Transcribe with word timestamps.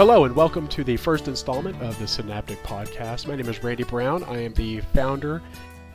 Hello, 0.00 0.24
and 0.24 0.34
welcome 0.34 0.66
to 0.68 0.82
the 0.82 0.96
first 0.96 1.28
installment 1.28 1.78
of 1.82 1.98
the 1.98 2.08
Synaptic 2.08 2.62
Podcast. 2.62 3.26
My 3.26 3.36
name 3.36 3.50
is 3.50 3.62
Randy 3.62 3.82
Brown. 3.82 4.24
I 4.24 4.38
am 4.38 4.54
the 4.54 4.80
founder 4.94 5.42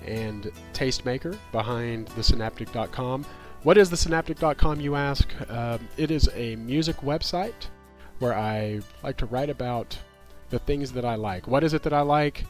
and 0.05 0.51
tastemaker 0.73 1.35
behind 1.51 2.05
thesynaptic.com. 2.09 3.25
What 3.63 3.79
is 3.79 3.89
thesynaptic.com, 3.89 4.79
you 4.79 4.93
ask? 4.93 5.27
Um, 5.49 5.89
it 5.97 6.11
is 6.11 6.29
a 6.35 6.55
music 6.57 6.97
website 6.97 7.69
where 8.19 8.35
I 8.35 8.81
like 9.01 9.17
to 9.17 9.25
write 9.25 9.49
about 9.49 9.97
the 10.51 10.59
things 10.59 10.91
that 10.91 11.03
I 11.03 11.15
like. 11.15 11.47
What 11.47 11.63
is 11.63 11.73
it 11.73 11.81
that 11.81 11.93
I 11.93 12.01
like? 12.01 12.45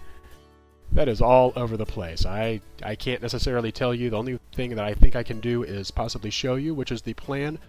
That 0.92 1.08
is 1.08 1.22
all 1.22 1.54
over 1.56 1.78
the 1.78 1.86
place. 1.86 2.26
I, 2.26 2.60
I 2.84 2.96
can't 2.96 3.22
necessarily 3.22 3.72
tell 3.72 3.96
you. 3.96 4.10
The 4.10 4.18
only 4.18 4.42
thing 4.52 4.72
that 4.72 4.84
I 4.84 4.94
think 4.94 5.16
I 5.16 5.24
can 5.24 5.40
do 5.40 5.64
is 5.64 5.90
possibly 5.90 6.32
show 6.32 6.56
you, 6.56 6.76
which 6.76 6.92
is 6.92 7.04
the 7.04 7.14
plan 7.14 7.60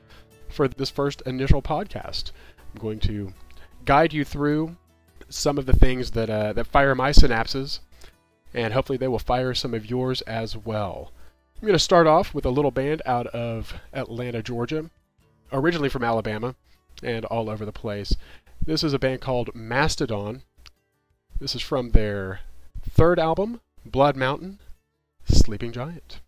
for 0.48 0.66
this 0.66 0.90
first 0.90 1.22
initial 1.24 1.62
podcast. 1.62 2.32
I'm 2.74 2.80
going 2.80 2.98
to 2.98 3.32
guide 3.86 4.12
you 4.12 4.24
through 4.24 4.76
some 5.28 5.58
of 5.58 5.66
the 5.66 5.72
things 5.72 6.10
that, 6.10 6.28
uh, 6.28 6.52
that 6.52 6.66
fire 6.66 6.94
my 6.94 7.10
synapses, 7.10 7.80
and 8.52 8.74
hopefully 8.74 8.98
they 8.98 9.08
will 9.08 9.18
fire 9.18 9.54
some 9.54 9.72
of 9.72 9.88
yours 9.88 10.20
as 10.22 10.56
well. 10.56 11.12
I'm 11.56 11.62
going 11.62 11.72
to 11.72 11.78
start 11.78 12.06
off 12.06 12.34
with 12.34 12.44
a 12.44 12.50
little 12.50 12.70
band 12.70 13.00
out 13.06 13.26
of 13.28 13.72
Atlanta, 13.94 14.42
Georgia, 14.42 14.90
originally 15.52 15.88
from 15.88 16.04
Alabama 16.04 16.54
and 17.02 17.24
all 17.26 17.48
over 17.48 17.64
the 17.64 17.72
place. 17.72 18.14
This 18.64 18.84
is 18.84 18.92
a 18.92 18.98
band 18.98 19.20
called 19.20 19.54
Mastodon. 19.54 20.42
This 21.38 21.54
is 21.54 21.62
from 21.62 21.90
their 21.90 22.40
third 22.88 23.18
album, 23.18 23.60
Blood 23.84 24.16
Mountain, 24.16 24.58
Sleeping 25.24 25.72
Giant. 25.72 26.20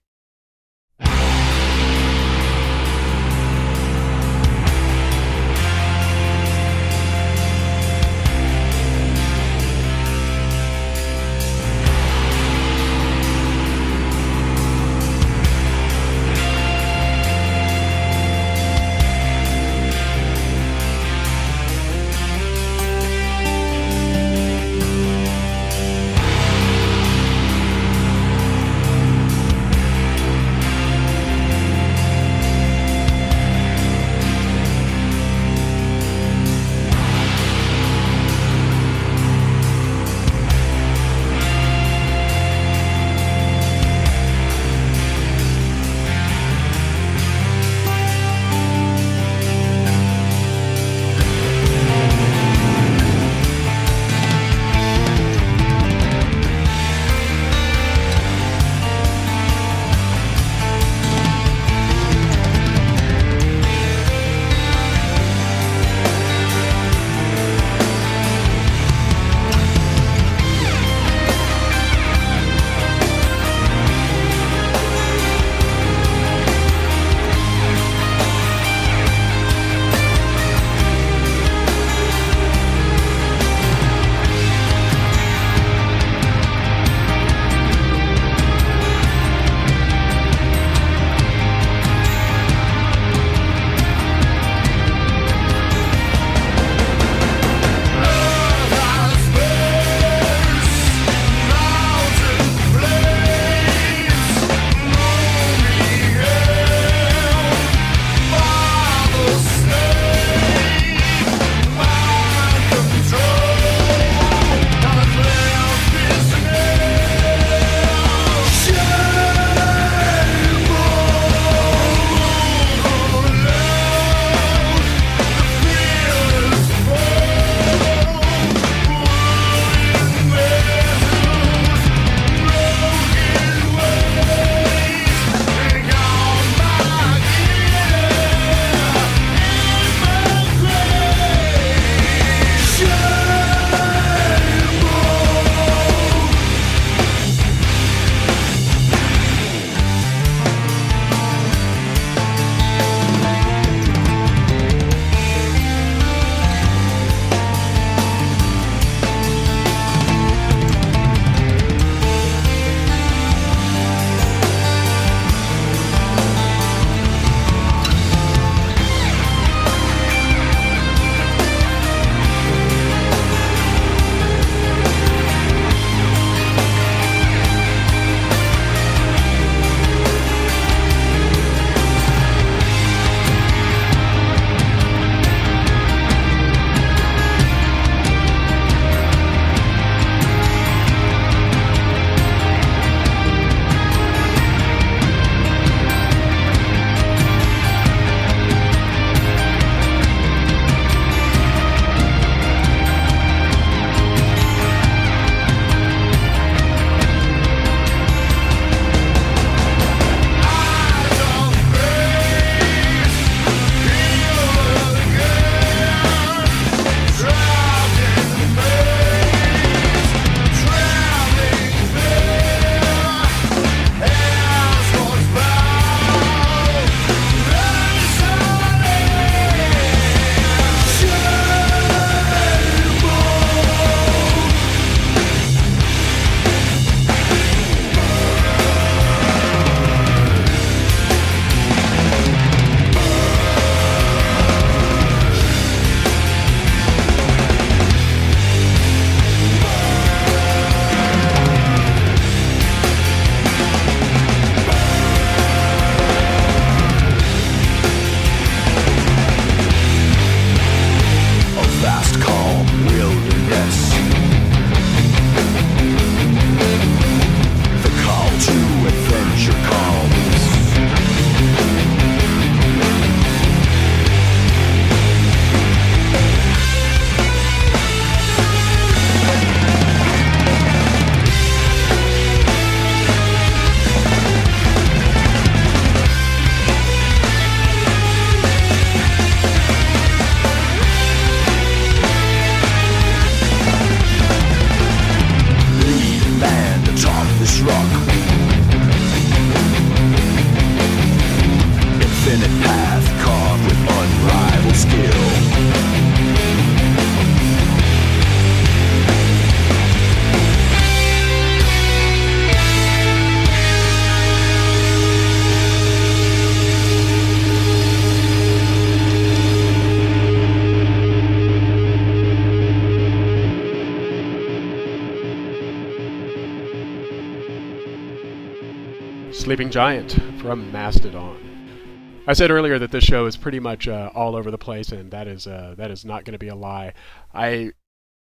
Giant 329.78 330.20
from 330.40 330.72
Mastodon. 330.72 332.24
I 332.26 332.32
said 332.32 332.50
earlier 332.50 332.80
that 332.80 332.90
this 332.90 333.04
show 333.04 333.26
is 333.26 333.36
pretty 333.36 333.60
much 333.60 333.86
uh, 333.86 334.10
all 334.12 334.34
over 334.34 334.50
the 334.50 334.58
place, 334.58 334.90
and 334.90 335.12
that 335.12 335.28
is 335.28 335.46
uh, 335.46 335.76
that 335.78 335.92
is 335.92 336.04
not 336.04 336.24
going 336.24 336.32
to 336.32 336.38
be 336.38 336.48
a 336.48 336.56
lie. 336.56 336.94
I, 337.32 337.70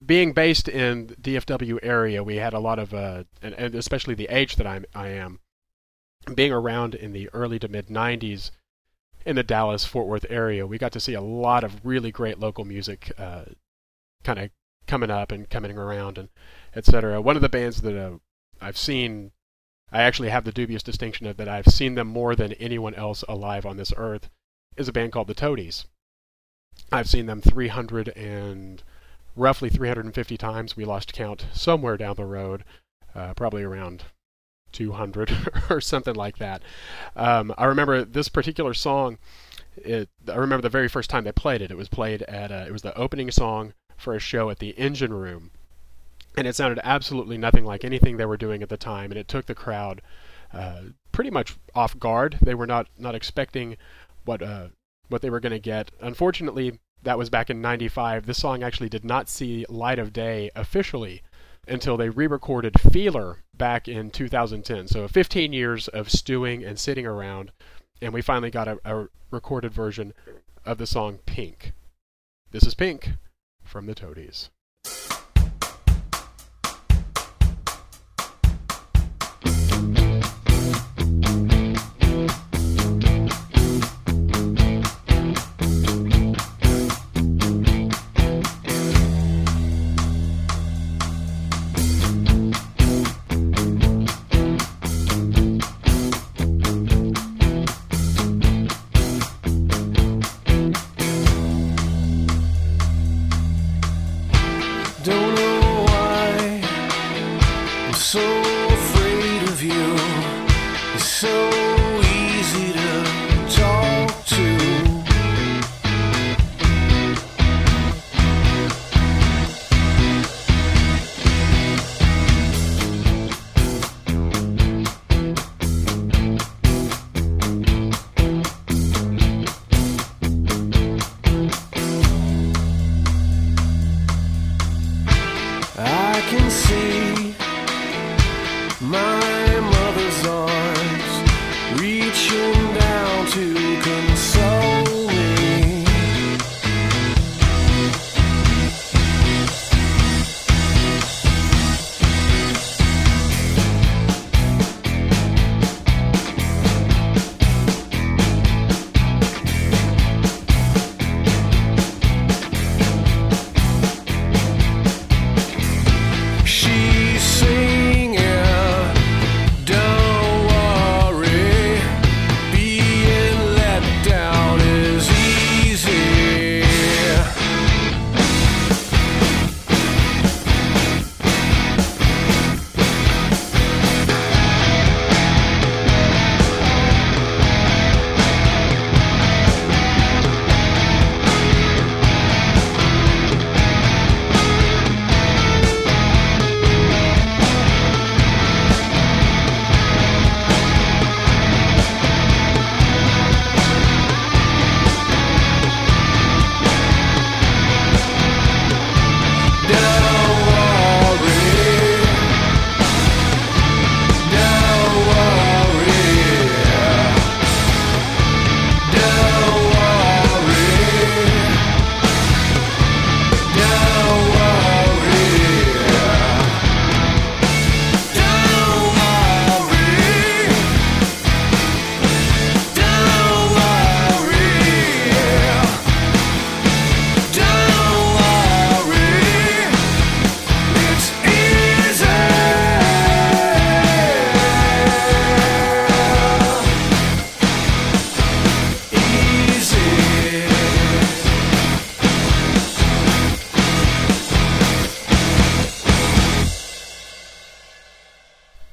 being 0.06 0.34
based 0.34 0.68
in 0.68 1.08
DFW 1.20 1.80
area, 1.82 2.24
we 2.24 2.36
had 2.36 2.54
a 2.54 2.60
lot 2.60 2.78
of, 2.78 2.94
uh, 2.94 3.24
and, 3.42 3.56
and, 3.56 3.74
especially 3.74 4.14
the 4.14 4.28
age 4.30 4.58
that 4.58 4.68
I'm, 4.68 4.86
I 4.94 5.08
am, 5.08 5.40
being 6.36 6.52
around 6.52 6.94
in 6.94 7.12
the 7.12 7.28
early 7.34 7.58
to 7.58 7.68
mid 7.68 7.88
'90s 7.88 8.52
in 9.26 9.36
the 9.36 9.42
Dallas 9.42 9.84
Fort 9.84 10.06
Worth 10.06 10.28
area, 10.30 10.68
we 10.68 10.78
got 10.78 10.92
to 10.92 11.00
see 11.00 11.16
a 11.16 11.22
lot 11.22 11.64
of 11.64 11.84
really 11.84 12.12
great 12.12 12.38
local 12.38 12.66
music, 12.66 13.12
uh, 13.18 13.46
kind 14.24 14.38
of 14.38 14.52
coming 14.86 15.10
up 15.10 15.32
and 15.32 15.50
coming 15.50 15.76
around, 15.76 16.20
and 16.20 16.30
etc. 16.76 17.20
One 17.20 17.36
of 17.36 17.42
the 17.42 17.50
bands 17.50 17.82
that 17.82 17.98
uh, 17.98 18.18
I've 18.62 18.78
seen 18.78 19.32
I 19.92 20.02
actually 20.02 20.30
have 20.30 20.44
the 20.44 20.52
dubious 20.52 20.84
distinction 20.84 21.28
of 21.28 21.38
that 21.38 21.48
I've 21.48 21.68
seen 21.68 21.96
them 21.96 22.08
more 22.08 22.36
than 22.36 22.54
anyone 22.54 22.94
else 22.96 23.24
alive 23.30 23.66
on 23.66 23.78
this 23.78 23.94
earth, 23.96 24.30
is 24.76 24.88
a 24.88 24.94
band 24.94 25.14
called 25.14 25.28
the 25.28 25.34
Toadies. 25.34 25.86
I've 26.92 27.10
seen 27.10 27.26
them 27.26 27.42
300 27.42 28.10
and 28.10 28.84
roughly 29.36 29.70
350 29.70 30.38
times. 30.38 30.76
We 30.76 30.86
lost 30.86 31.14
count 31.14 31.48
somewhere 31.54 31.98
down 31.98 32.16
the 32.16 32.26
road, 32.26 32.64
uh, 33.16 33.34
probably 33.34 33.64
around 33.64 34.04
200 34.74 35.32
or 35.70 35.80
something 35.80 36.16
like 36.16 36.38
that. 36.38 36.62
Um, 37.16 37.54
I 37.58 37.66
remember 37.66 38.04
this 38.04 38.30
particular 38.30 38.74
song. 38.74 39.18
It, 39.78 40.10
I 40.28 40.36
remember 40.36 40.64
the 40.64 40.70
very 40.70 40.88
first 40.88 41.10
time 41.10 41.24
they 41.24 41.32
played 41.32 41.62
it. 41.62 41.72
It 41.72 41.78
was 41.78 41.90
played 41.90 42.24
at 42.24 42.52
a, 42.52 42.68
it 42.68 42.74
was 42.74 42.82
the 42.82 42.98
opening 42.98 43.32
song 43.32 43.74
for 43.96 44.14
a 44.14 44.20
show 44.20 44.50
at 44.50 44.60
the 44.60 44.72
Engine 44.72 45.14
Room 45.14 45.52
and 46.38 46.46
it 46.46 46.56
sounded 46.56 46.80
absolutely 46.84 47.38
nothing 47.38 47.66
like 47.66 47.84
anything 47.84 48.16
they 48.16 48.26
were 48.26 48.38
doing 48.38 48.62
at 48.62 48.70
the 48.70 48.78
time, 48.78 49.12
and 49.12 49.20
it 49.20 49.28
took 49.28 49.48
the 49.48 49.56
crowd 49.56 50.02
uh, 50.54 50.82
pretty 51.12 51.32
much 51.32 51.58
off 51.74 51.98
guard. 52.00 52.38
They 52.42 52.54
were 52.54 52.68
not 52.68 52.88
not 52.98 53.16
expecting 53.16 53.76
what 54.24 54.44
uh, 54.44 54.68
what 55.10 55.22
they 55.24 55.32
were 55.32 55.40
going 55.40 55.52
to 55.52 55.60
get. 55.60 55.92
Unfortunately, 56.00 56.80
that 57.02 57.18
was 57.18 57.32
back 57.32 57.50
in 57.50 57.60
'95. 57.60 58.28
This 58.28 58.38
song 58.38 58.62
actually 58.62 58.90
did 58.90 59.04
not 59.04 59.28
see 59.28 59.66
light 59.68 59.98
of 59.98 60.14
day 60.14 60.52
officially 60.56 61.24
until 61.68 61.98
they 61.98 62.10
re-recorded 62.10 62.80
Feeler 62.80 63.40
back 63.54 63.90
in 63.90 64.10
2010. 64.10 64.88
So 64.88 65.06
15 65.08 65.52
years 65.52 65.90
of 65.90 66.10
stewing 66.10 66.64
and 66.64 66.80
sitting 66.80 67.06
around, 67.06 67.52
and 68.02 68.14
we 68.14 68.22
finally 68.22 68.52
got 68.52 68.70
a, 68.70 68.80
a 68.86 69.08
recorded 69.32 69.74
version 69.74 70.14
of 70.66 70.78
the 70.78 70.88
song 70.88 71.20
Pink. 71.26 71.74
This 72.52 72.64
is 72.64 72.76
Pink 72.76 73.10
from 73.64 73.88
the 73.88 73.96
Toadies. 73.96 74.50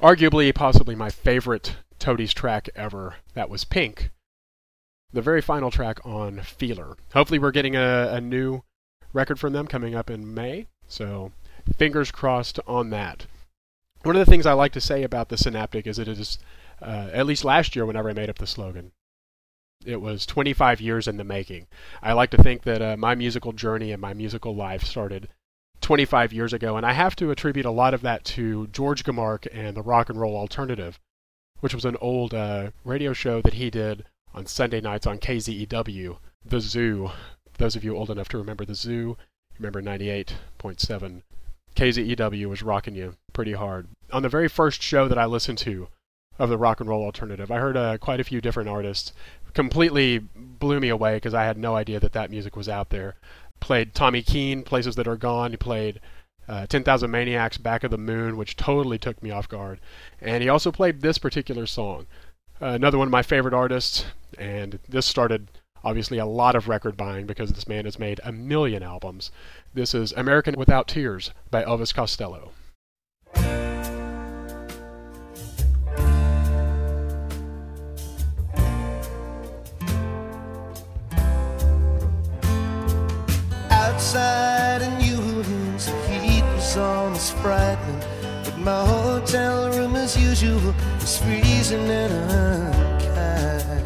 Arguably, 0.05 0.55
possibly 0.55 0.95
my 0.95 1.09
favorite 1.09 1.77
Toadies 1.99 2.35
track 2.35 2.69
ever. 2.77 3.15
That 3.33 3.49
was 3.49 3.65
Pink, 3.65 4.11
the 5.11 5.23
very 5.23 5.41
final 5.41 5.71
track 5.71 5.99
on 6.05 6.43
Feeler. 6.43 6.99
Hopefully, 7.15 7.39
we're 7.39 7.51
getting 7.51 7.75
a, 7.75 8.09
a 8.13 8.21
new 8.21 8.63
record 9.15 9.41
from 9.41 9.55
them 9.55 9.67
coming 9.67 9.95
up 9.95 10.11
in 10.11 10.35
May, 10.35 10.67
so 10.87 11.33
fingers 11.79 12.11
crossed 12.11 12.61
on 12.67 12.91
that. 12.91 13.25
One 14.03 14.15
of 14.15 14.21
the 14.21 14.31
things 14.31 14.45
I 14.45 14.53
like 14.53 14.73
to 14.73 14.81
say 14.81 15.05
about 15.05 15.31
the 15.31 15.39
Synaptic 15.39 15.87
is 15.87 15.99
it 15.99 16.07
is, 16.07 16.39
uh, 16.83 17.09
at 17.11 17.25
least 17.25 17.43
last 17.43 17.75
year, 17.75 17.87
whenever 17.87 18.11
I 18.11 18.13
made 18.13 18.29
up 18.29 18.37
the 18.37 18.47
slogan, 18.47 18.93
it 19.87 20.03
was 20.03 20.27
25 20.27 20.83
years 20.83 21.09
in 21.09 21.17
the 21.17 21.25
making. 21.25 21.67
I 22.03 22.13
like 22.13 22.31
to 22.33 22.43
think 22.43 22.65
that 22.65 22.83
uh, 22.83 22.99
my 22.99 23.15
musical 23.15 23.53
journey 23.53 23.91
and 23.91 24.03
my 24.03 24.13
musical 24.13 24.55
life 24.55 24.85
started 24.85 25.31
25 25.85 26.33
years 26.33 26.55
ago, 26.55 26.79
and 26.79 26.87
I 26.87 26.95
have 26.95 27.14
to 27.17 27.31
attribute 27.31 27.67
a 27.67 27.71
lot 27.71 27.93
of 27.93 28.00
that 28.00 28.25
to 28.25 28.69
George 28.69 29.05
Gimarc 29.05 29.47
and 29.53 29.76
the 29.76 29.83
rock 29.83 30.09
and 30.09 30.19
roll 30.19 30.35
alternative, 30.35 30.99
which 31.61 31.75
was 31.75 31.85
an 31.85 31.99
old 32.00 32.33
uh, 32.33 32.71
radio 32.85 33.12
show 33.12 33.43
that 33.43 33.53
he 33.53 33.69
did 33.69 34.07
on 34.33 34.47
Sunday 34.47 34.81
nights 34.81 35.07
on 35.07 35.19
KZEW, 35.19 36.17
The 36.43 36.61
Zoo. 36.61 37.11
Those 37.59 37.76
of 37.76 37.85
you 37.85 37.95
old 37.95 38.09
enough 38.09 38.31
to 38.31 38.38
remember 38.38 38.64
The 38.64 38.75
Zoo, 38.75 39.19
remember 39.59 39.83
98.7. 39.83 41.21
KZEW 41.76 42.47
was 42.47 42.62
rocking 42.62 42.95
you 42.95 43.17
pretty 43.35 43.53
hard. 43.53 43.88
On 44.11 44.23
the 44.23 44.31
very 44.31 44.49
first 44.49 44.83
show 44.83 45.07
that 45.07 45.19
I 45.19 45.26
listened 45.26 45.59
to 45.59 45.88
of 46.38 46.49
the 46.49 46.57
rock 46.57 46.81
and 46.81 46.88
roll 46.88 47.05
alternative, 47.05 47.50
I 47.50 47.59
heard 47.59 47.76
uh, 47.76 47.99
quite 47.99 48.21
a 48.21 48.25
few 48.25 48.41
different 48.41 48.71
artists. 48.71 49.12
Completely 49.53 50.19
blew 50.19 50.81
me 50.81 50.88
away 50.88 51.17
because 51.17 51.35
I 51.35 51.45
had 51.45 51.59
no 51.59 51.76
idea 51.76 52.00
that 52.00 52.14
that 52.14 52.31
music 52.31 52.57
was 52.57 52.71
out 52.71 52.88
there. 52.88 53.17
Played 53.64 53.94
Tommy 53.94 54.21
Keene, 54.21 54.62
Places 54.62 54.94
That 54.97 55.09
Are 55.09 55.16
Gone. 55.16 55.52
He 55.52 55.56
played 55.56 55.99
uh, 56.47 56.66
10,000 56.66 57.11
Maniacs, 57.11 57.56
Back 57.56 57.83
of 57.83 57.90
the 57.90 57.97
Moon, 57.97 58.37
which 58.37 58.56
totally 58.56 58.99
took 58.99 59.23
me 59.23 59.30
off 59.30 59.49
guard. 59.49 59.80
And 60.21 60.42
he 60.42 60.50
also 60.50 60.71
played 60.71 61.00
this 61.00 61.16
particular 61.16 61.64
song. 61.64 62.04
Uh, 62.61 62.66
another 62.66 62.99
one 62.99 63.09
of 63.09 63.12
my 63.12 63.23
favorite 63.23 63.54
artists, 63.54 64.04
and 64.37 64.80
this 64.87 65.06
started 65.06 65.49
obviously 65.83 66.18
a 66.18 66.26
lot 66.26 66.54
of 66.54 66.68
record 66.68 66.94
buying 66.94 67.25
because 67.25 67.54
this 67.54 67.66
man 67.66 67.87
has 67.87 67.99
made 67.99 68.21
a 68.23 68.33
million 68.33 68.83
albums. 68.83 69.30
This 69.73 69.94
is 69.94 70.12
American 70.12 70.56
Without 70.59 70.87
Tears 70.87 71.30
by 71.50 71.64
Elvis 71.64 71.94
Costello. 71.94 72.52
Outside 84.14 84.83
in 84.83 84.99
New 84.99 85.16
Orleans, 85.38 85.87
the 85.87 86.18
heat 86.21 86.44
was 86.54 86.76
almost 86.76 87.33
frightening. 87.38 88.00
But 88.44 88.56
my 88.59 88.87
hotel 88.87 89.71
room, 89.73 89.97
as 89.97 90.16
usual, 90.16 90.73
was 91.00 91.18
freezing 91.18 91.90
and 91.90 92.12
unkind. 92.30 93.85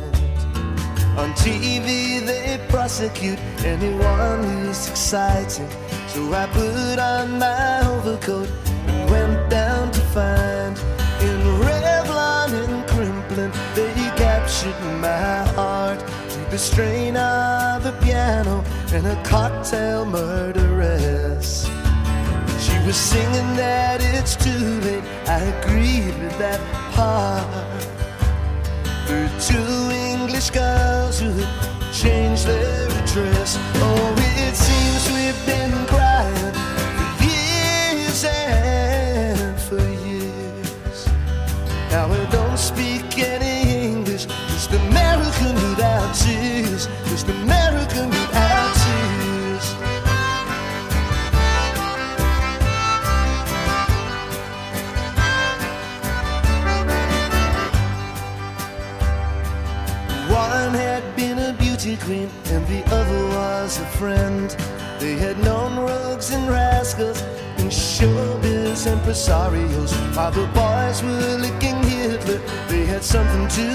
on 1.17 1.33
TV 1.33 2.21
they 2.27 2.61
prosecute 2.69 3.39
anyone 3.65 4.45
who's 4.45 4.91
excited. 4.91 5.71
So 6.09 6.21
I 6.35 6.47
put 6.53 6.99
on 6.99 7.39
my 7.39 7.81
overcoat 7.89 8.51
and 8.87 9.11
went 9.11 9.49
down 9.49 9.91
to 9.93 10.01
find 10.13 10.77
in 11.23 11.41
Revlon 11.65 12.53
and 12.53 12.87
crimplene 12.91 13.53
they 13.75 13.95
captured 14.19 14.79
my 15.01 15.47
heart 15.55 16.01
to 16.01 16.39
the 16.51 16.59
strain 16.59 17.17
of 17.17 17.87
a 17.87 17.93
piano 18.03 18.63
and 18.93 19.07
a 19.07 19.23
cocktail 19.23 20.05
murderess. 20.07 21.67
She 22.59 22.87
was 22.87 22.97
singing 22.97 23.57
that 23.57 24.01
it's 24.01 24.35
too 24.37 24.81
late. 24.81 25.05
I 25.27 25.41
agreed 25.61 26.17
with 26.19 26.37
that 26.39 26.61
part. 26.93 27.45
Are 29.11 29.31
two 29.41 29.91
English 29.93 30.51
girls 30.51 31.21
who 31.21 31.33
changed 31.93 32.47
their 32.47 32.89
address. 33.03 33.59
Oh, 33.77 34.15
it 34.19 34.55
seems 34.57 35.03
we've 35.13 35.47
been 35.47 35.78
and 61.91 62.67
the 62.67 62.85
other 62.93 63.27
was 63.29 63.81
a 63.81 63.87
friend. 63.97 64.51
They 65.01 65.17
had 65.17 65.39
known 65.39 65.75
rogues 65.79 66.31
and 66.31 66.47
rascals 66.47 67.23
and 67.57 67.71
showbiz 67.71 68.87
impresarios. 68.87 69.93
While 70.15 70.31
the 70.31 70.47
boys 70.49 71.03
were 71.03 71.39
licking 71.39 71.83
Hitler, 71.83 72.41
they 72.69 72.85
had 72.85 73.03
something 73.03 73.49
to 73.49 73.69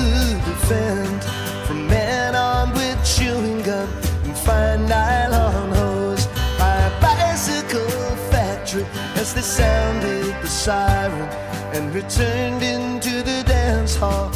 defend. 0.45 1.23
From 1.65 1.87
men 1.87 2.35
armed 2.35 2.75
with 2.75 3.03
chewing 3.03 3.63
gum 3.63 3.89
and 4.25 4.37
fine 4.37 4.85
nylon 4.85 5.71
hose. 5.71 6.27
By 6.59 6.75
a 6.75 7.01
bicycle 7.01 8.15
factory 8.29 8.85
as 9.15 9.33
they 9.33 9.41
sounded 9.41 10.39
the 10.43 10.47
siren 10.47 11.29
and 11.73 11.91
returned 11.95 12.61
into 12.61 13.23
the 13.23 13.43
dance 13.47 13.95
hall. 13.95 14.31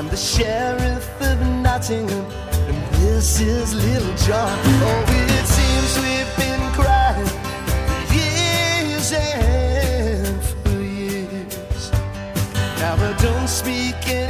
I'm 0.00 0.08
the 0.08 0.16
sheriff 0.16 1.20
of 1.20 1.38
Nottingham, 1.62 2.24
and 2.24 2.94
this 3.02 3.38
is 3.38 3.74
Little 3.74 4.16
John. 4.26 4.58
Oh, 4.64 5.04
it 5.06 5.46
seems 5.46 5.98
we've 6.00 6.36
been 6.38 6.72
crying 6.72 7.26
for 8.06 8.14
years 8.14 9.12
and 9.12 10.42
for 10.42 10.80
years. 10.80 11.92
Now 12.80 12.94
I 12.94 13.14
don't 13.20 13.46
speak 13.46 13.96
any 14.06 14.29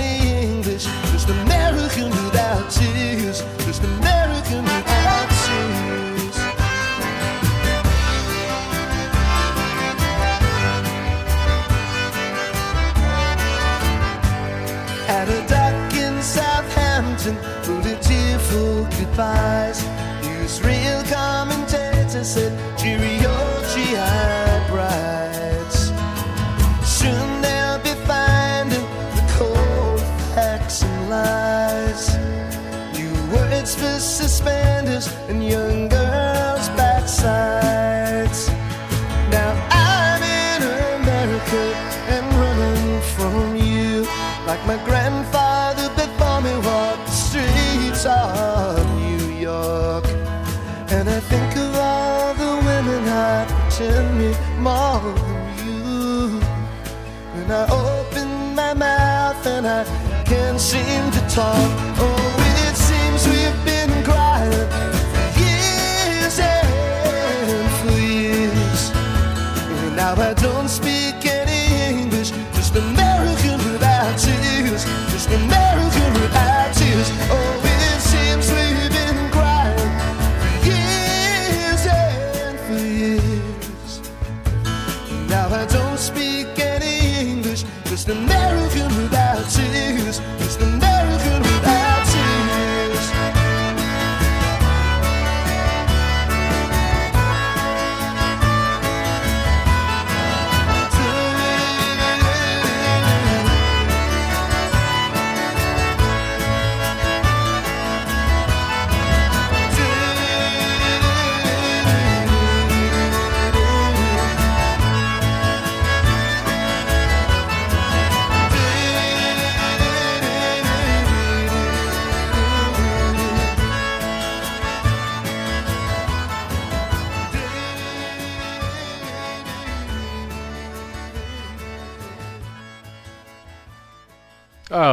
tearful 19.20 19.40
goodbyes. 19.70 19.82
Newsreel 20.22 21.04
commentator 21.10 22.24
said, 22.24 22.52
Cheerio, 22.78 23.34
GI 23.72 24.70
brides. 24.70 25.92
Soon 26.82 27.42
they'll 27.42 27.78
be 27.80 27.94
finding 28.06 28.86
the 29.16 29.24
cold 29.36 30.00
facts 30.34 30.82
and 30.82 31.10
lies. 31.10 32.16
New 32.94 33.12
words 33.34 33.74
for 33.74 33.98
suspenders 33.98 35.08
and 35.28 35.44
young 35.44 35.88
I 57.52 57.64
open 57.64 58.54
my 58.54 58.74
mouth 58.74 59.44
and 59.46 59.66
I 59.66 59.84
can't 60.24 60.60
seem 60.60 61.10
to 61.10 61.20
talk. 61.34 61.70
Oh, 61.98 62.19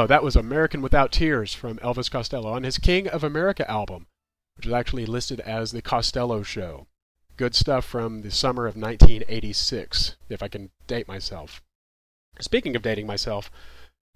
that 0.08 0.24
was 0.24 0.36
American 0.36 0.82
Without 0.82 1.12
Tears 1.12 1.54
from 1.54 1.78
Elvis 1.80 2.10
Costello 2.10 2.52
on 2.54 2.63
his 2.63 2.78
King 2.78 3.08
of 3.08 3.24
America 3.24 3.70
album, 3.70 4.08
which 4.56 4.65
is 4.65 4.74
actually 4.74 5.06
listed 5.06 5.39
as 5.41 5.72
The 5.72 5.82
Costello 5.82 6.43
Show. 6.43 6.88
Good 7.36 7.54
stuff 7.54 7.86
from 7.86 8.22
the 8.22 8.32
summer 8.32 8.65
of 8.65 8.76
1986, 8.76 10.15
if 10.30 10.41
I 10.41 10.48
can 10.48 10.72
date 10.88 11.08
myself. 11.08 11.62
Speaking 12.39 12.76
of 12.76 12.82
dating 12.82 13.06
myself, 13.06 13.52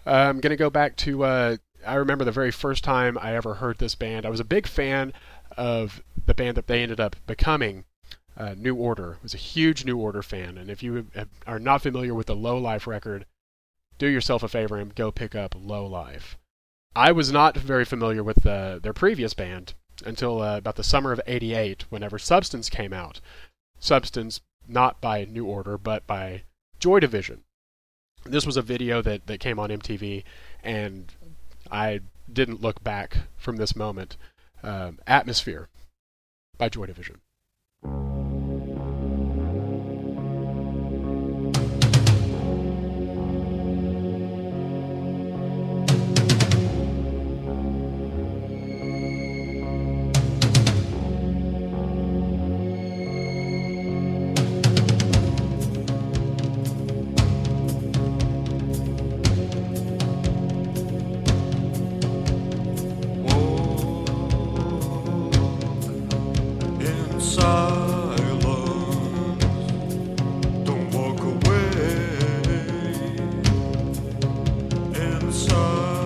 I'm 0.05 0.39
going 0.39 0.51
to 0.51 0.55
go 0.55 0.69
back 0.69 0.95
to. 0.97 1.23
Uh, 1.23 1.57
I 1.85 1.95
remember 1.95 2.25
the 2.25 2.31
very 2.31 2.51
first 2.51 2.83
time 2.83 3.17
I 3.19 3.35
ever 3.35 3.55
heard 3.55 3.77
this 3.77 3.95
band. 3.95 4.25
I 4.25 4.29
was 4.29 4.39
a 4.39 4.45
big 4.45 4.67
fan 4.67 5.13
of 5.57 6.01
the 6.25 6.33
band 6.33 6.57
that 6.57 6.67
they 6.67 6.81
ended 6.81 6.99
up 6.99 7.15
becoming, 7.27 7.85
uh, 8.37 8.55
New 8.57 8.75
Order. 8.75 9.15
I 9.15 9.23
was 9.23 9.33
a 9.33 9.37
huge 9.37 9.85
New 9.85 9.97
Order 9.97 10.23
fan, 10.23 10.57
and 10.57 10.69
if 10.69 10.81
you 10.81 11.07
are 11.45 11.59
not 11.59 11.81
familiar 11.81 12.13
with 12.13 12.27
the 12.27 12.35
Low 12.35 12.57
Life 12.57 12.87
record, 12.87 13.25
do 14.01 14.07
yourself 14.07 14.41
a 14.41 14.47
favor 14.47 14.77
and 14.77 14.95
go 14.95 15.11
pick 15.11 15.35
up 15.35 15.53
Low 15.55 15.85
Life. 15.85 16.35
I 16.95 17.11
was 17.11 17.31
not 17.31 17.55
very 17.55 17.85
familiar 17.85 18.23
with 18.23 18.41
the, 18.41 18.79
their 18.81 18.93
previous 18.93 19.35
band 19.35 19.75
until 20.03 20.41
uh, 20.41 20.57
about 20.57 20.75
the 20.75 20.83
summer 20.83 21.11
of 21.11 21.21
'88, 21.27 21.85
whenever 21.91 22.17
Substance 22.17 22.67
came 22.67 22.93
out. 22.93 23.21
Substance, 23.79 24.41
not 24.67 24.99
by 25.01 25.25
New 25.25 25.45
Order, 25.45 25.77
but 25.77 26.07
by 26.07 26.41
Joy 26.79 26.99
Division. 26.99 27.43
This 28.25 28.43
was 28.43 28.57
a 28.57 28.63
video 28.63 29.03
that, 29.03 29.27
that 29.27 29.39
came 29.39 29.59
on 29.59 29.69
MTV, 29.69 30.23
and 30.63 31.13
I 31.69 31.99
didn't 32.31 32.59
look 32.59 32.83
back 32.83 33.17
from 33.37 33.57
this 33.57 33.75
moment. 33.75 34.17
Um, 34.63 34.97
Atmosphere 35.05 35.69
by 36.57 36.69
Joy 36.69 36.87
Division. 36.87 37.21
So. 75.31 76.00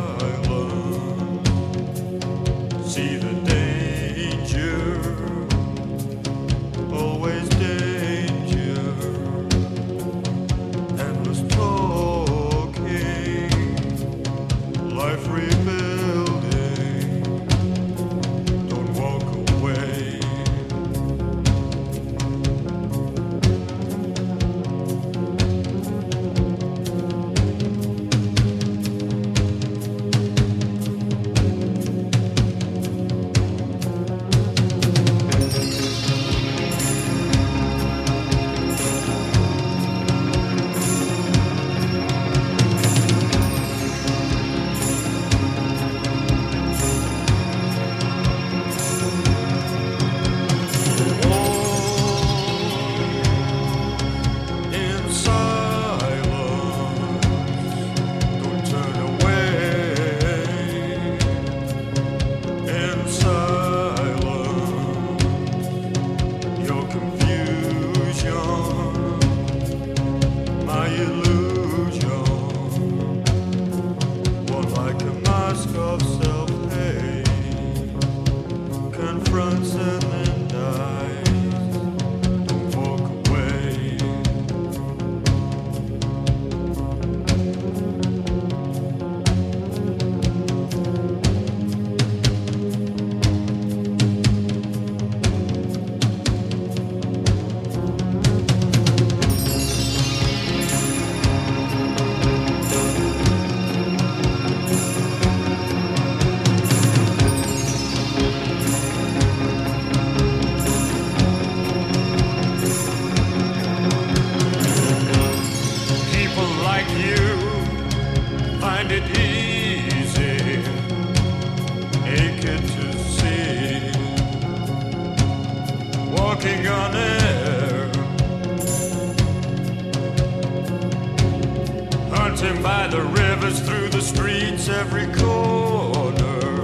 Hunting 132.12 132.62
by 132.62 132.88
the 132.88 133.02
rivers, 133.02 133.60
through 133.60 133.90
the 133.90 134.02
streets, 134.02 134.70
every 134.70 135.08
corner 135.14 136.62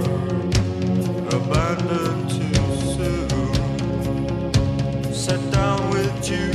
Abandoned 1.34 2.30
too 2.30 2.54
soon 2.94 3.34
Set 5.12 5.40
down 5.50 5.90
with 5.90 6.30
you 6.30 6.51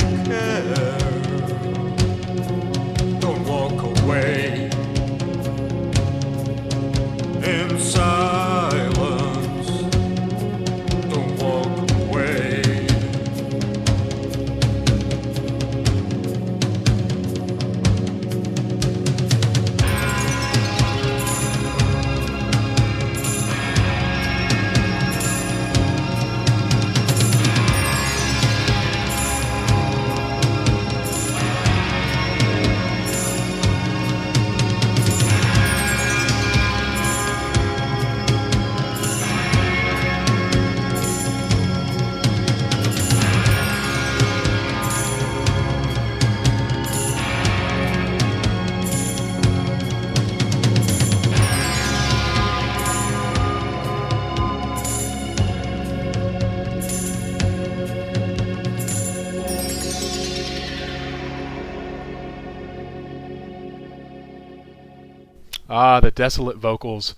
Ah, 65.98 66.00
the 66.00 66.12
desolate 66.12 66.58
vocals 66.58 67.16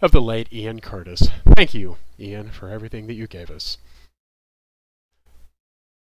of 0.00 0.12
the 0.12 0.20
late 0.20 0.52
Ian 0.52 0.78
Curtis. 0.78 1.30
Thank 1.56 1.74
you, 1.74 1.96
Ian, 2.16 2.52
for 2.52 2.68
everything 2.68 3.08
that 3.08 3.14
you 3.14 3.26
gave 3.26 3.50
us. 3.50 3.76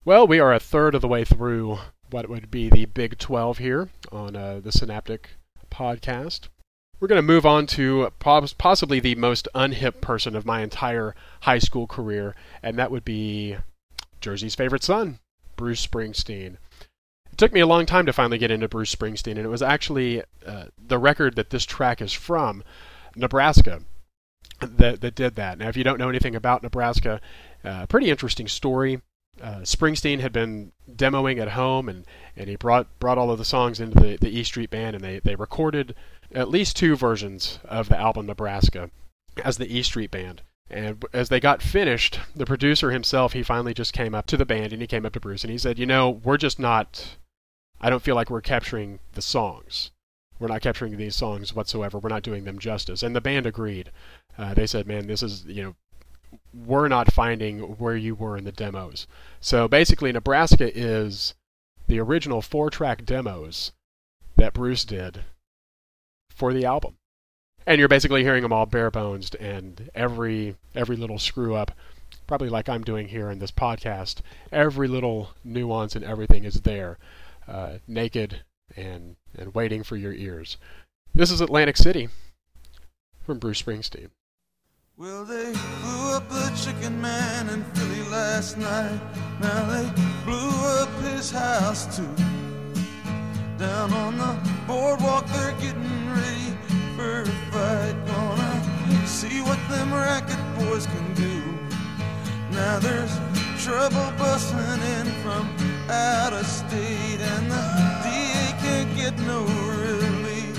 Well, 0.02 0.26
we 0.26 0.40
are 0.40 0.54
a 0.54 0.58
third 0.58 0.94
of 0.94 1.02
the 1.02 1.08
way 1.08 1.26
through 1.26 1.76
what 2.08 2.30
would 2.30 2.50
be 2.50 2.70
the 2.70 2.86
Big 2.86 3.18
12 3.18 3.58
here 3.58 3.90
on 4.10 4.34
uh, 4.34 4.60
the 4.64 4.72
Synaptic 4.72 5.32
podcast. 5.70 6.48
We're 7.00 7.08
going 7.08 7.18
to 7.18 7.22
move 7.22 7.44
on 7.44 7.66
to 7.66 8.10
possibly 8.18 8.98
the 8.98 9.14
most 9.16 9.46
unhip 9.54 10.00
person 10.00 10.34
of 10.34 10.46
my 10.46 10.62
entire 10.62 11.14
high 11.42 11.58
school 11.58 11.86
career, 11.86 12.34
and 12.62 12.78
that 12.78 12.90
would 12.90 13.04
be 13.04 13.58
Jersey's 14.22 14.54
favorite 14.54 14.84
son, 14.84 15.18
Bruce 15.54 15.86
Springsteen. 15.86 16.56
It 17.36 17.38
took 17.38 17.52
me 17.52 17.60
a 17.60 17.66
long 17.66 17.84
time 17.84 18.06
to 18.06 18.14
finally 18.14 18.38
get 18.38 18.50
into 18.50 18.66
Bruce 18.66 18.94
Springsteen, 18.94 19.32
and 19.32 19.40
it 19.40 19.48
was 19.48 19.60
actually 19.60 20.22
uh, 20.46 20.68
the 20.78 20.96
record 20.96 21.36
that 21.36 21.50
this 21.50 21.66
track 21.66 22.00
is 22.00 22.14
from, 22.14 22.64
Nebraska, 23.14 23.82
that, 24.60 25.02
that 25.02 25.14
did 25.14 25.36
that. 25.36 25.58
Now, 25.58 25.68
if 25.68 25.76
you 25.76 25.84
don't 25.84 25.98
know 25.98 26.08
anything 26.08 26.34
about 26.34 26.62
Nebraska, 26.62 27.20
uh, 27.62 27.84
pretty 27.84 28.08
interesting 28.08 28.48
story. 28.48 29.02
Uh, 29.38 29.56
Springsteen 29.56 30.20
had 30.20 30.32
been 30.32 30.72
demoing 30.90 31.38
at 31.38 31.50
home, 31.50 31.90
and, 31.90 32.06
and 32.36 32.48
he 32.48 32.56
brought 32.56 32.98
brought 33.00 33.18
all 33.18 33.30
of 33.30 33.36
the 33.36 33.44
songs 33.44 33.80
into 33.80 34.00
the, 34.00 34.16
the 34.16 34.30
E 34.30 34.42
Street 34.42 34.70
Band, 34.70 34.96
and 34.96 35.04
they, 35.04 35.18
they 35.18 35.34
recorded 35.34 35.94
at 36.34 36.48
least 36.48 36.74
two 36.74 36.96
versions 36.96 37.58
of 37.66 37.90
the 37.90 37.98
album 37.98 38.24
Nebraska 38.24 38.90
as 39.44 39.58
the 39.58 39.70
E 39.70 39.82
Street 39.82 40.10
Band. 40.10 40.40
And 40.70 41.04
as 41.12 41.28
they 41.28 41.38
got 41.38 41.60
finished, 41.60 42.18
the 42.34 42.46
producer 42.46 42.92
himself, 42.92 43.34
he 43.34 43.42
finally 43.42 43.74
just 43.74 43.92
came 43.92 44.14
up 44.14 44.24
to 44.28 44.38
the 44.38 44.46
band 44.46 44.72
and 44.72 44.80
he 44.80 44.88
came 44.88 45.04
up 45.04 45.12
to 45.12 45.20
Bruce 45.20 45.44
and 45.44 45.50
he 45.50 45.58
said, 45.58 45.78
You 45.78 45.84
know, 45.84 46.08
we're 46.08 46.38
just 46.38 46.58
not, 46.58 47.16
I 47.80 47.90
don't 47.90 48.02
feel 48.02 48.14
like 48.14 48.30
we're 48.30 48.40
capturing 48.40 48.98
the 49.12 49.22
songs. 49.22 49.90
We're 50.38 50.48
not 50.48 50.62
capturing 50.62 50.96
these 50.96 51.16
songs 51.16 51.54
whatsoever. 51.54 51.98
We're 51.98 52.10
not 52.10 52.22
doing 52.22 52.44
them 52.44 52.58
justice. 52.58 53.02
And 53.02 53.16
the 53.16 53.20
band 53.20 53.46
agreed. 53.46 53.90
Uh, 54.36 54.54
they 54.54 54.66
said, 54.66 54.86
Man, 54.86 55.06
this 55.06 55.22
is, 55.22 55.44
you 55.46 55.62
know, 55.62 55.74
we're 56.52 56.88
not 56.88 57.12
finding 57.12 57.60
where 57.78 57.96
you 57.96 58.14
were 58.14 58.36
in 58.36 58.44
the 58.44 58.52
demos. 58.52 59.06
So 59.40 59.68
basically, 59.68 60.12
Nebraska 60.12 60.70
is 60.76 61.34
the 61.86 62.00
original 62.00 62.42
four 62.42 62.70
track 62.70 63.04
demos 63.04 63.72
that 64.36 64.52
Bruce 64.52 64.84
did 64.84 65.24
for 66.30 66.52
the 66.52 66.64
album. 66.64 66.96
And 67.66 67.78
you're 67.78 67.88
basically 67.88 68.22
hearing 68.22 68.42
them 68.42 68.52
all 68.52 68.66
bare 68.66 68.90
bones 68.90 69.34
and 69.34 69.90
every 69.94 70.56
every 70.74 70.96
little 70.96 71.18
screw 71.18 71.54
up, 71.56 71.72
probably 72.26 72.48
like 72.48 72.68
I'm 72.68 72.84
doing 72.84 73.08
here 73.08 73.30
in 73.30 73.38
this 73.38 73.50
podcast, 73.50 74.20
every 74.52 74.86
little 74.86 75.30
nuance 75.42 75.96
and 75.96 76.04
everything 76.04 76.44
is 76.44 76.60
there, 76.60 76.98
uh, 77.48 77.78
naked 77.86 78.42
and 78.76 79.16
and 79.36 79.54
waiting 79.54 79.82
for 79.82 79.96
your 79.96 80.12
ears. 80.12 80.56
This 81.14 81.30
is 81.30 81.40
Atlantic 81.40 81.76
City 81.76 82.08
from 83.24 83.38
Bruce 83.38 83.62
Springsteen. 83.62 84.10
Well, 84.96 85.24
they 85.24 85.52
blew 85.52 86.14
up 86.14 86.28
the 86.28 86.50
chicken 86.64 87.00
man 87.00 87.48
in 87.50 87.62
Philly 87.64 88.08
last 88.10 88.56
night. 88.56 89.00
Now 89.40 89.66
they 89.66 89.90
blew 90.24 90.50
up 90.80 90.88
his 91.02 91.30
house 91.30 91.96
too. 91.96 92.08
Down 93.58 93.92
on 93.92 94.16
the 94.18 94.36
boardwalk, 94.66 95.26
they're 95.26 95.52
getting 95.52 96.10
ready 96.10 96.56
for 96.96 97.22
a 97.22 97.26
fight. 97.52 97.94
Gonna 98.06 99.06
see 99.06 99.40
what 99.42 99.58
them 99.68 99.92
racket 99.92 100.38
boys 100.58 100.86
can 100.86 101.14
do. 101.14 101.42
Now 102.52 102.78
there's 102.78 103.14
trouble 103.62 104.12
busting 104.18 104.58
in 104.58 105.06
from 105.22 105.75
out 105.90 106.32
of 106.32 106.46
state, 106.46 107.20
and 107.20 107.50
the 107.50 107.62
DA 108.02 108.46
can't 108.62 108.96
get 108.96 109.18
no 109.26 109.42
relief. 109.44 110.56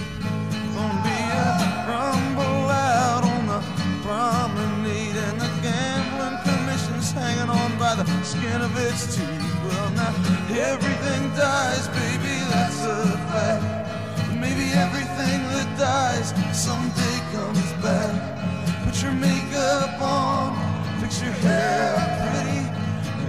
Gonna 0.73 1.03
be 1.03 1.19
a 1.35 1.85
rumble 1.89 2.69
out 2.69 3.23
on 3.23 3.47
the 3.47 3.61
promenade, 4.03 5.17
and 5.17 5.41
the 5.41 5.51
gambling 5.61 6.39
commission's 6.43 7.11
hanging 7.11 7.49
on 7.49 7.77
by 7.77 7.95
the 7.95 8.05
skin 8.23 8.61
of 8.61 8.75
its 8.77 9.15
teeth. 9.15 9.55
Well, 9.65 9.89
now 9.91 10.13
everything 10.55 11.29
dies, 11.35 11.87
baby, 11.89 12.35
that's 12.51 12.81
a 12.85 13.17
fact. 13.31 14.33
Maybe 14.33 14.71
everything 14.73 15.41
that 15.55 15.67
dies 15.77 16.33
someday 16.55 17.17
comes 17.33 17.73
back. 17.83 18.85
Put 18.85 19.01
your 19.03 19.13
makeup 19.13 20.01
on, 20.01 20.55
fix 21.01 21.21
your 21.21 21.33
hair 21.33 21.95
pretty, 22.21 22.63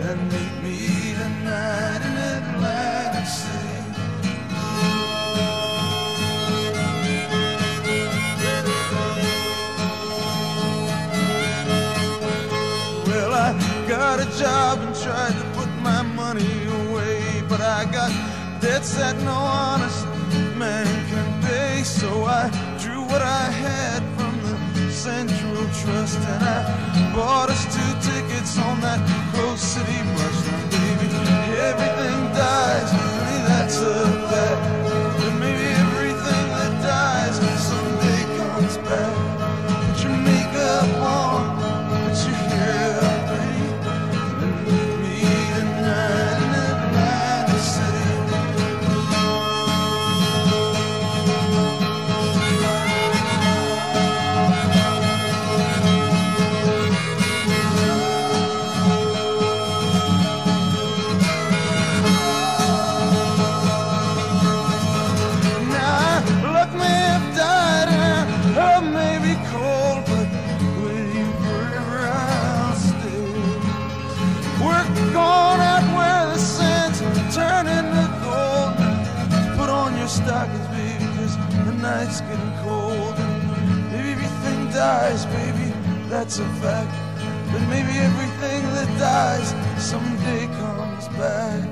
and 0.08 0.32
meet 0.32 0.62
me 0.62 0.97
job 14.38 14.78
and 14.78 14.94
tried 14.94 15.32
to 15.32 15.44
put 15.58 15.68
my 15.82 16.02
money 16.02 16.54
away, 16.80 17.42
but 17.48 17.60
I 17.60 17.84
got 17.86 18.10
debts 18.60 18.94
that 18.94 19.16
no 19.22 19.32
honest 19.32 20.06
man 20.56 20.86
can 21.10 21.42
pay. 21.42 21.82
So 21.82 22.08
I 22.24 22.44
drew 22.78 23.02
what 23.02 23.22
I 23.22 23.44
had 23.66 24.00
from 24.16 24.34
the 24.46 24.92
Central 24.92 25.64
Trust, 25.80 26.20
and 26.34 26.42
I 26.44 27.12
bought 27.14 27.50
us 27.50 27.64
two 27.76 27.92
tickets 28.10 28.58
on 28.58 28.80
that 28.80 29.00
Coast 29.34 29.74
City 29.74 30.00
bus. 30.14 30.87
Everything 31.60 32.32
dies, 32.34 32.92
maybe 32.92 33.48
that's 33.48 33.80
a 33.80 34.04
fact. 34.30 34.97
That's 86.38 86.50
a 86.50 86.60
fact. 86.60 87.52
But 87.52 87.62
maybe 87.68 87.98
everything 87.98 88.62
that 88.74 88.98
dies 88.98 89.50
someday 89.82 90.46
comes 90.46 91.08
back. 91.08 91.68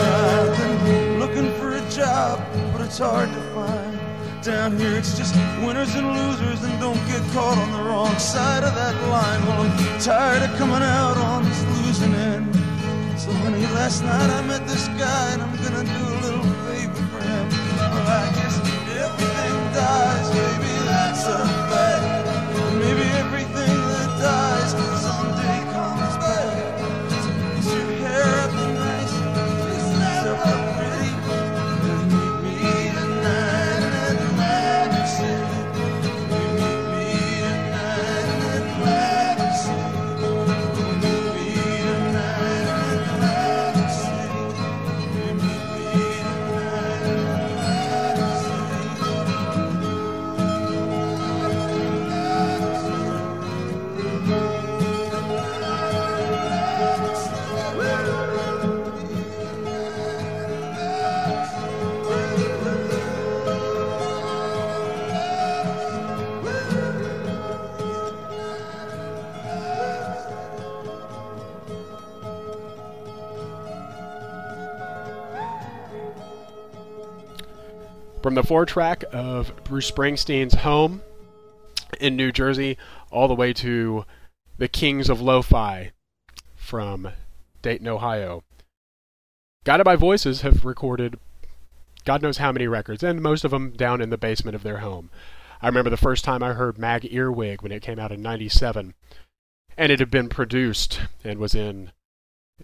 I've 0.00 0.84
been 0.84 1.20
looking 1.20 1.52
for 1.58 1.76
a 1.76 1.90
job, 1.90 2.40
but 2.72 2.80
it's 2.80 2.98
hard 2.98 3.28
to 3.28 3.40
find. 3.54 3.98
Down 4.42 4.78
here, 4.78 4.96
it's 4.96 5.16
just 5.18 5.34
winners 5.64 5.94
and 5.94 6.06
losers, 6.06 6.62
and 6.62 6.80
don't 6.80 7.06
get 7.06 7.20
caught 7.32 7.58
on 7.58 7.70
the 7.72 7.82
wrong 7.88 8.16
side 8.18 8.64
of 8.64 8.74
that 8.74 8.94
line. 9.08 9.46
Well, 9.46 9.62
I'm 9.62 10.00
tired 10.00 10.42
of 10.48 10.56
coming 10.56 10.82
out 10.82 11.18
on 11.18 11.44
this 11.44 11.77
honey, 13.50 13.66
last 13.74 14.02
night 14.02 14.30
I 14.30 14.42
met 14.46 14.66
this 14.66 14.88
guy, 14.88 15.32
and 15.32 15.42
I'm 15.42 15.56
gonna 15.56 15.84
do 15.84 16.02
a 16.04 16.18
little 16.24 16.44
favor 16.66 17.02
for 17.10 17.20
him. 17.22 17.48
Well, 17.92 18.08
I 18.20 18.26
guess 18.36 18.56
everything 19.04 19.56
dies, 19.72 20.28
baby, 20.36 20.72
that's 20.84 21.24
a 21.24 21.38
fact. 21.70 22.27
From 78.28 78.34
the 78.34 78.42
four 78.42 78.66
track 78.66 79.04
of 79.10 79.64
Bruce 79.64 79.90
Springsteen's 79.90 80.56
Home 80.56 81.00
in 81.98 82.14
New 82.14 82.30
Jersey, 82.30 82.76
all 83.10 83.26
the 83.26 83.34
way 83.34 83.54
to 83.54 84.04
the 84.58 84.68
Kings 84.68 85.08
of 85.08 85.22
Lo-Fi 85.22 85.92
from 86.54 87.08
Dayton, 87.62 87.88
Ohio. 87.88 88.44
Guided 89.64 89.86
by 89.86 89.96
Voices 89.96 90.42
have 90.42 90.66
recorded 90.66 91.18
God 92.04 92.20
knows 92.20 92.36
how 92.36 92.52
many 92.52 92.66
records, 92.66 93.02
and 93.02 93.22
most 93.22 93.46
of 93.46 93.50
them 93.50 93.70
down 93.70 94.02
in 94.02 94.10
the 94.10 94.18
basement 94.18 94.54
of 94.54 94.62
their 94.62 94.80
home. 94.80 95.08
I 95.62 95.68
remember 95.68 95.88
the 95.88 95.96
first 95.96 96.22
time 96.22 96.42
I 96.42 96.52
heard 96.52 96.76
Mag 96.76 97.10
Earwig 97.10 97.62
when 97.62 97.72
it 97.72 97.80
came 97.80 97.98
out 97.98 98.12
in 98.12 98.20
97, 98.20 98.92
and 99.78 99.90
it 99.90 100.00
had 100.00 100.10
been 100.10 100.28
produced 100.28 101.00
and 101.24 101.38
was 101.38 101.54
in 101.54 101.92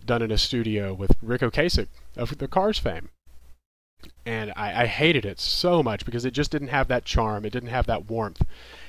done 0.05 0.21
in 0.21 0.31
a 0.31 0.37
studio 0.37 0.93
with 0.93 1.17
Ric 1.23 1.41
Ocasek 1.41 1.89
of 2.19 2.37
the 2.37 2.49
Cars 2.49 2.79
fame. 2.79 3.09
And 4.25 4.53
I, 4.57 4.83
I 4.83 4.87
hated 4.87 5.25
it 5.25 5.41
so 5.41 5.83
much 5.83 6.05
because 6.05 6.25
it 6.25 6.33
just 6.33 6.51
didn't 6.51 6.69
have 6.69 6.89
that 6.89 7.05
charm, 7.05 7.45
it 7.45 7.51
didn't 7.51 7.71
have 7.71 7.87
that 7.87 8.09
warmth, 8.09 8.43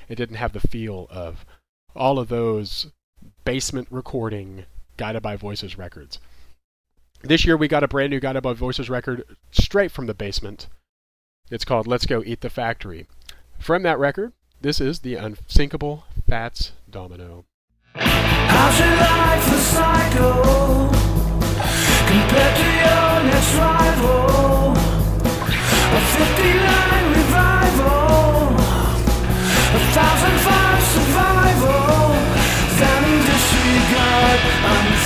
it 0.08 0.16
didn't 0.16 0.36
have 0.36 0.52
the 0.52 0.60
feel 0.60 1.06
of 1.10 1.44
all 1.94 2.18
of 2.18 2.28
those 2.28 2.86
basement 3.44 3.88
recording 3.90 4.64
Guided 4.96 5.22
by 5.22 5.36
Voices 5.36 5.78
records. 5.78 6.18
This 7.22 7.44
year 7.44 7.56
we 7.56 7.68
got 7.68 7.82
a 7.82 7.88
brand 7.88 8.10
new 8.10 8.20
Guided 8.20 8.42
by 8.42 8.52
Voices 8.52 8.90
record 8.90 9.24
straight 9.50 9.90
from 9.90 10.06
the 10.06 10.14
basement. 10.14 10.68
It's 11.50 11.64
called 11.64 11.86
Let's 11.86 12.06
Go 12.06 12.22
Eat 12.24 12.40
the 12.40 12.50
Factory. 12.50 13.06
From 13.58 13.82
that 13.82 13.98
record, 13.98 14.32
this 14.60 14.80
is 14.80 15.00
the 15.00 15.14
unsinkable 15.14 16.04
Fats 16.26 16.72
Domino. 16.90 17.44
How's 17.94 18.80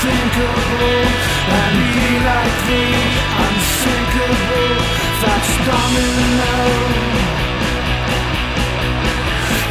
unthinkable 0.00 1.06
and 1.58 1.76
be 1.94 2.24
like. 2.26 2.50
Fats 5.20 5.52
Domino. 5.66 6.54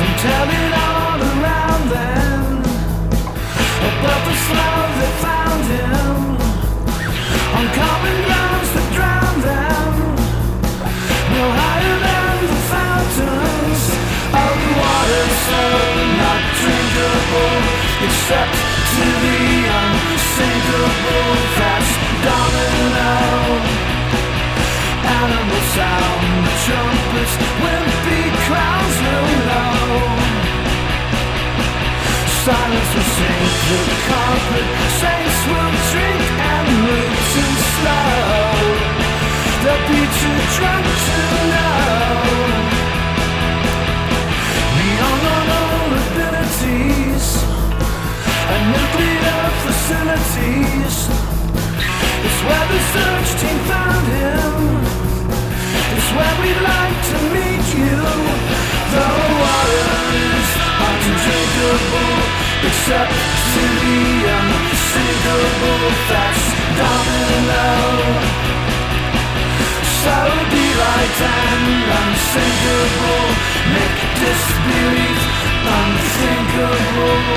And 0.01 0.13
tell 0.23 0.49
it 0.59 0.73
all 0.85 1.19
around 1.31 1.83
them 1.89 2.59
about 3.87 4.21
the 4.25 4.35
slow 4.45 4.78
to 18.29 18.35
the 18.35 19.41
unsinkable. 19.81 21.33
Domino. 22.21 23.13
Animal 25.17 25.63
sound, 25.73 26.45
trumpets, 26.63 27.33
will 27.61 27.87
know. 29.49 29.73
Silence 32.45 32.91
will 32.93 33.09
the 33.89 33.97
carpet. 34.09 34.67
Saints 35.01 35.39
will 35.49 35.73
drink 35.89 36.23
and 36.53 36.67
move 36.85 37.15
too 37.33 37.53
slow. 37.73 38.61
They'll 39.63 39.85
be 39.89 40.03
too 40.21 40.37
drunk 40.53 40.85
to 40.85 41.28
facilities. 49.89 51.09
It's 52.21 52.39
where 52.45 52.65
the 52.69 52.81
search 52.93 53.29
team 53.41 53.57
found 53.65 54.05
him. 54.05 54.53
It's 55.97 56.09
where 56.13 56.35
we'd 56.41 56.61
like 56.61 56.99
to 57.09 57.17
meet 57.33 57.65
you. 57.73 57.97
The 58.93 59.07
water 59.41 59.97
is 60.13 60.49
undrinkable, 60.85 62.21
except 62.69 63.17
to 63.53 63.63
the 63.81 63.97
unsinkable. 64.37 65.81
Fats 66.05 66.45
Domino. 66.77 67.69
So 70.05 70.17
delight 70.53 71.17
and 71.33 71.65
unsinkable, 71.97 73.25
make 73.73 73.99
disbelief 74.21 75.21
unthinkable. 75.81 77.29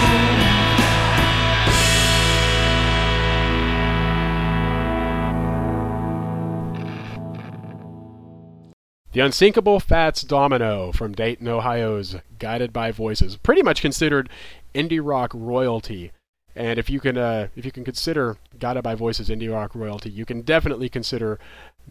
The 9.13 9.21
Unsinkable 9.21 9.79
Fats 9.79 10.23
Domino 10.23 10.91
from 10.91 11.13
Dayton, 11.13 11.47
Ohio's 11.47 12.17
Guided 12.39 12.73
by 12.73 12.91
Voices, 12.93 13.37
pretty 13.37 13.61
much 13.61 13.83
considered 13.83 14.31
indie 14.75 15.01
rock 15.03 15.33
royalty. 15.35 16.13
And 16.57 16.79
if 16.79 16.89
you 16.89 16.99
can, 16.99 17.19
uh, 17.19 17.49
if 17.55 17.67
you 17.67 17.73
can 17.73 17.85
consider 17.85 18.39
Guided 18.59 18.83
by 18.83 18.95
Voices 18.95 19.29
indie 19.29 19.53
rock 19.53 19.75
royalty, 19.75 20.09
you 20.09 20.25
can 20.25 20.41
definitely 20.41 20.89
consider 20.89 21.39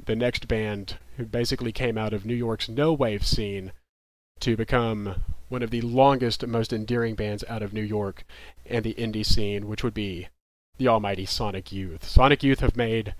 the 0.05 0.15
next 0.15 0.47
band 0.47 0.97
who 1.17 1.25
basically 1.27 1.71
came 1.71 1.95
out 1.95 2.12
of 2.12 2.25
New 2.25 2.34
York's 2.34 2.67
no 2.67 2.91
wave 2.91 3.23
scene 3.23 3.71
to 4.39 4.57
become 4.57 5.21
one 5.47 5.62
of 5.62 5.69
the 5.69 5.81
longest, 5.81 6.47
most 6.47 6.73
endearing 6.73 7.13
bands 7.13 7.43
out 7.47 7.62
of 7.62 7.71
New 7.71 7.84
York 7.84 8.23
and 8.65 8.84
the 8.84 8.95
indie 8.95 9.25
scene, 9.25 9.67
which 9.67 9.84
would 9.84 9.93
be 9.93 10.27
the 10.77 10.88
almighty 10.88 11.27
Sonic 11.27 11.71
Youth. 11.71 12.03
Sonic 12.03 12.41
Youth 12.41 12.62
have 12.62 12.75
made 12.75 13.13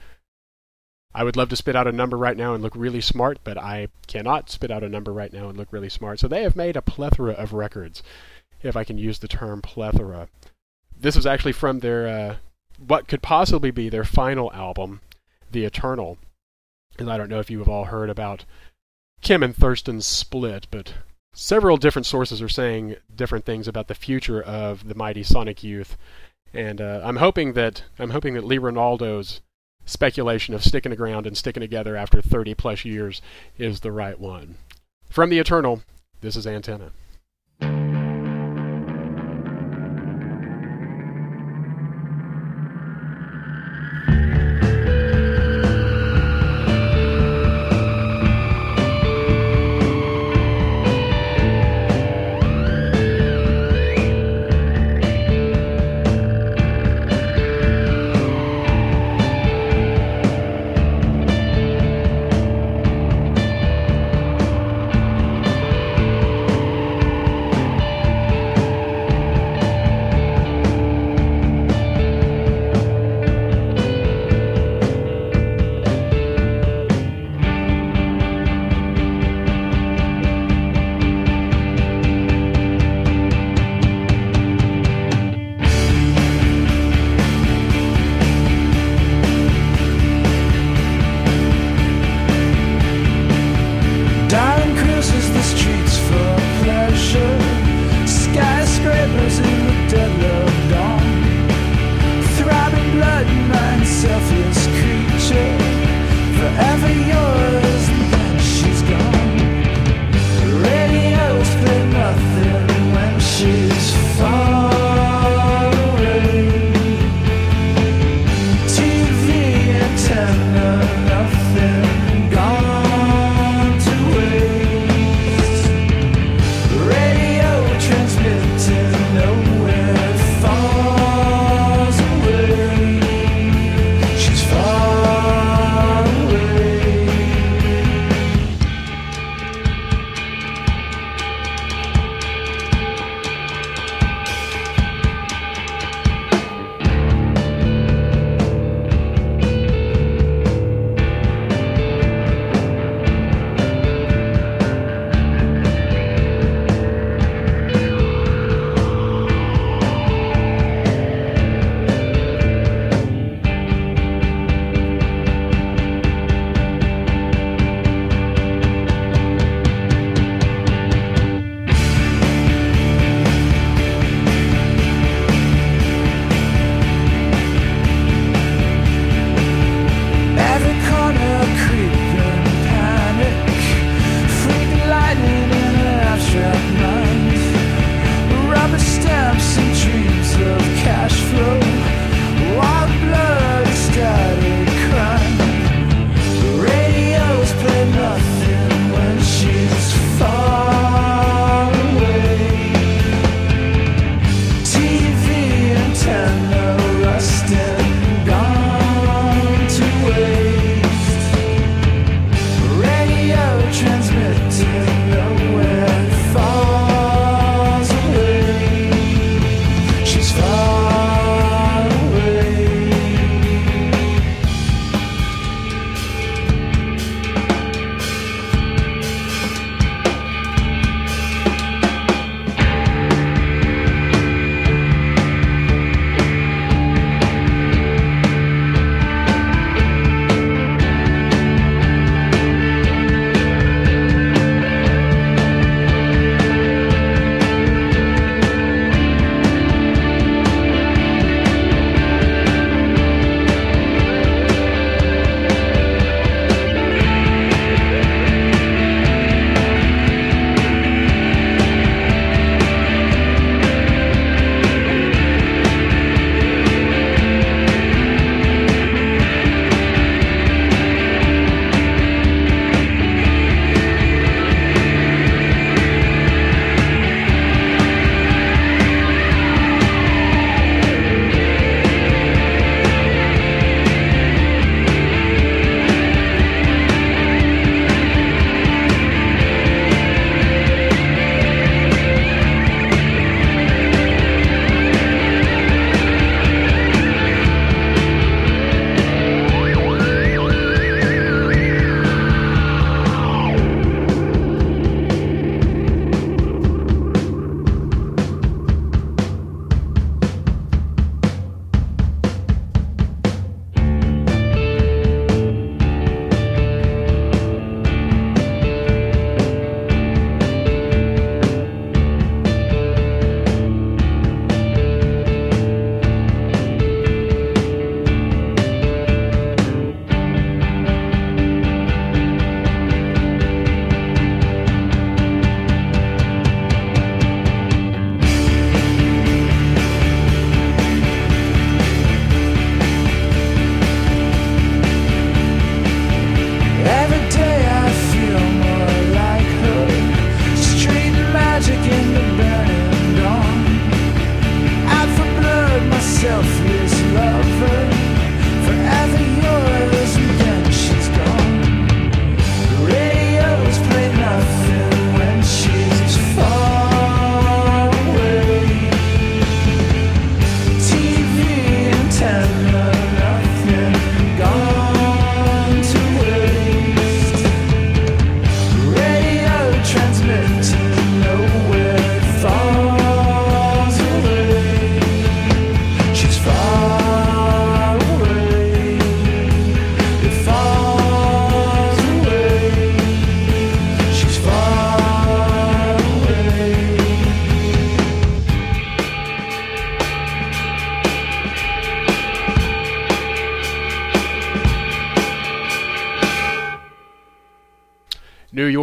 I 1.13 1.24
would 1.24 1.36
love 1.36 1.50
to 1.50 1.56
spit 1.56 1.76
out 1.76 1.88
a 1.88 1.91
number 1.91 2.17
right 2.17 2.38
now 2.38 2.54
and 2.54 2.63
look 2.63 2.76
really 2.76 3.02
smart, 3.02 3.39
but 3.43 3.58
I 3.58 3.89
cannot 4.08 4.50
spit 4.50 4.71
out 4.71 4.84
a 4.84 4.89
number 4.89 5.12
right 5.12 5.34
now 5.34 5.50
and 5.50 5.58
look 5.58 5.71
really 5.71 5.89
smart. 5.89 6.19
So 6.19 6.28
they 6.28 6.43
have 6.43 6.56
made 6.56 6.78
a 6.78 6.82
plethora 6.82 7.34
of 7.34 7.54
records, 7.54 8.02
if 8.62 8.78
I 8.78 8.84
can 8.84 8.97
use 8.97 9.19
the 9.19 9.28
term 9.28 9.62
plethora. 9.62 10.30
This 10.97 11.17
is 11.17 11.26
actually 11.26 11.52
from 11.52 11.80
their 11.80 12.08
uh, 12.08 12.36
what 12.78 13.08
could 13.08 13.21
possibly 13.21 13.71
be 13.71 13.89
their 13.89 14.06
final 14.06 14.52
album, 14.54 15.02
The 15.52 15.65
Eternal. 15.65 16.17
And 16.97 17.12
I 17.12 17.17
don't 17.17 17.30
know 17.30 17.39
if 17.39 17.50
you 17.50 17.60
have 17.60 17.69
all 17.69 17.86
heard 17.86 18.10
about 18.10 18.45
Kim 19.21 19.43
and 19.43 19.56
Thurston's 19.56 20.06
split, 20.06 20.67
but 20.71 20.93
several 21.34 21.78
different 21.78 22.06
sources 22.06 22.41
are 22.41 22.50
saying 22.50 22.95
different 23.13 23.45
things 23.45 23.67
about 23.67 23.88
the 23.88 23.95
future 23.95 24.41
of 24.41 24.88
the 24.88 24.95
mighty 24.95 25.24
Sonic 25.24 25.63
Youth. 25.63 25.97
And 26.54 26.82
uh, 26.82 27.02
I'm 27.04 27.17
hoping 27.17 27.54
that 27.54 27.84
I'm 28.00 28.10
hoping 28.12 28.34
that 28.34 28.43
Lee 28.43 28.60
Ranaldo's 28.60 29.41
speculation 29.91 30.54
of 30.54 30.63
sticking 30.63 30.89
the 30.89 30.95
ground 30.95 31.27
and 31.27 31.38
sticking 31.38 31.62
together 31.62 31.95
after 31.95 32.21
30 32.21 32.56
plus 32.56 32.86
years 32.86 33.21
is 33.58 33.82
the 33.82 33.91
right 33.91 34.19
one. 34.19 34.56
From 35.10 35.30
the 35.30 35.39
Eternal, 35.39 35.82
this 36.21 36.36
is 36.36 36.47
Antenna. 36.47 36.91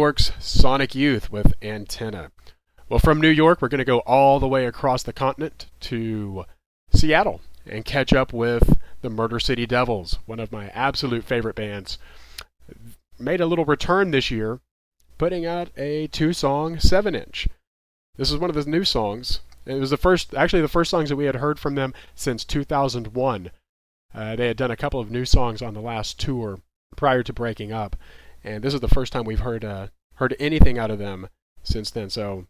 York's 0.09 0.31
Sonic 0.39 0.95
Youth 0.95 1.31
with 1.31 1.53
Antenna. 1.61 2.31
Well, 2.89 2.97
from 2.97 3.21
New 3.21 3.29
York, 3.29 3.61
we're 3.61 3.67
going 3.67 3.77
to 3.77 3.85
go 3.85 3.99
all 4.07 4.39
the 4.39 4.47
way 4.47 4.65
across 4.65 5.03
the 5.03 5.13
continent 5.13 5.67
to 5.81 6.45
Seattle 6.91 7.41
and 7.67 7.85
catch 7.85 8.11
up 8.11 8.33
with 8.33 8.79
the 9.01 9.11
Murder 9.11 9.39
City 9.39 9.67
Devils, 9.67 10.17
one 10.25 10.39
of 10.39 10.51
my 10.51 10.69
absolute 10.69 11.23
favorite 11.23 11.55
bands. 11.55 11.99
Made 13.19 13.39
a 13.39 13.45
little 13.45 13.65
return 13.65 14.09
this 14.09 14.31
year, 14.31 14.61
putting 15.19 15.45
out 15.45 15.69
a 15.77 16.07
two 16.07 16.33
song 16.33 16.79
7 16.79 17.13
inch. 17.13 17.47
This 18.17 18.31
is 18.31 18.37
one 18.39 18.49
of 18.49 18.55
the 18.55 18.67
new 18.67 18.83
songs. 18.83 19.41
It 19.67 19.75
was 19.75 19.91
the 19.91 19.95
first, 19.95 20.33
actually, 20.33 20.63
the 20.63 20.67
first 20.67 20.89
songs 20.89 21.09
that 21.09 21.17
we 21.17 21.25
had 21.25 21.35
heard 21.35 21.59
from 21.59 21.75
them 21.75 21.93
since 22.15 22.43
2001. 22.43 23.51
Uh, 24.15 24.35
they 24.35 24.47
had 24.47 24.57
done 24.57 24.71
a 24.71 24.75
couple 24.75 24.99
of 24.99 25.11
new 25.11 25.25
songs 25.25 25.61
on 25.61 25.75
the 25.75 25.81
last 25.81 26.19
tour 26.19 26.61
prior 26.95 27.21
to 27.21 27.31
breaking 27.31 27.71
up, 27.71 27.95
and 28.43 28.63
this 28.63 28.73
is 28.73 28.79
the 28.79 28.87
first 28.87 29.13
time 29.13 29.23
we've 29.23 29.41
heard 29.41 29.63
uh, 29.63 29.89
heard 30.19 30.35
anything 30.37 30.77
out 30.77 30.91
of 30.91 30.99
them 30.99 31.29
since 31.63 31.89
then. 31.89 32.09
So, 32.09 32.45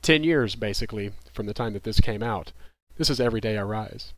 ten 0.00 0.24
years 0.24 0.56
basically 0.56 1.12
from 1.32 1.44
the 1.44 1.54
time 1.54 1.74
that 1.74 1.84
this 1.84 2.00
came 2.00 2.22
out. 2.22 2.52
This 2.96 3.10
is 3.10 3.20
Every 3.20 3.40
Day 3.40 3.58
I 3.58 3.62
Rise. 3.62 4.14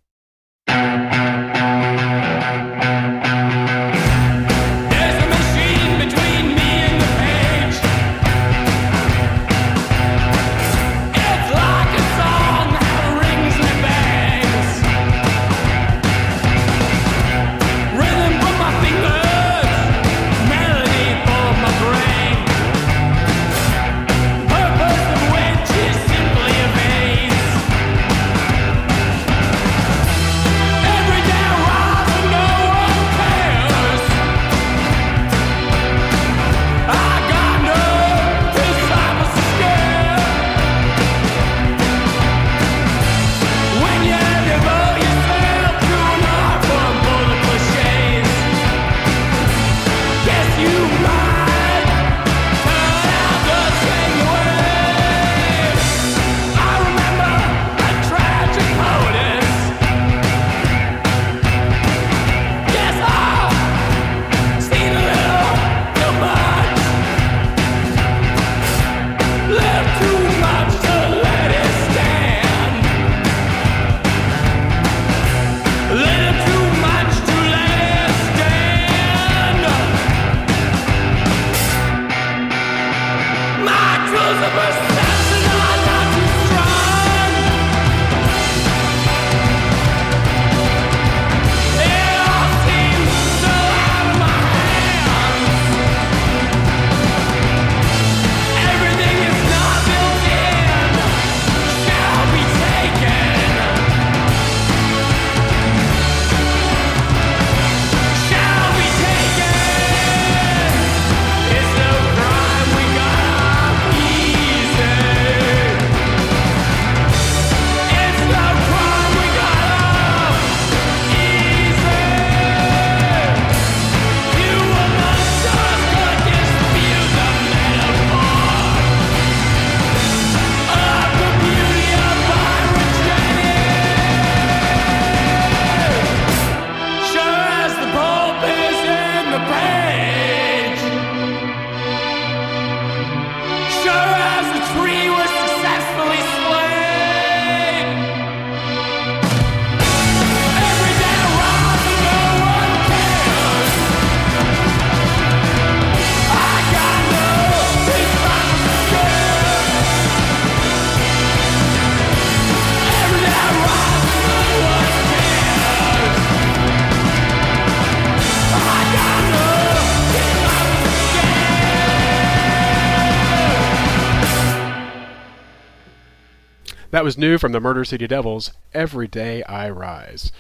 That 177.03 177.07
was 177.07 177.19
new 177.19 177.37
from 177.37 177.51
the 177.51 177.59
Murder 177.59 177.85
City 177.85 178.07
Devils, 178.07 178.53
Every 178.73 179.09
Day 179.09 179.43
I 179.43 179.69
Rise. 179.71 180.31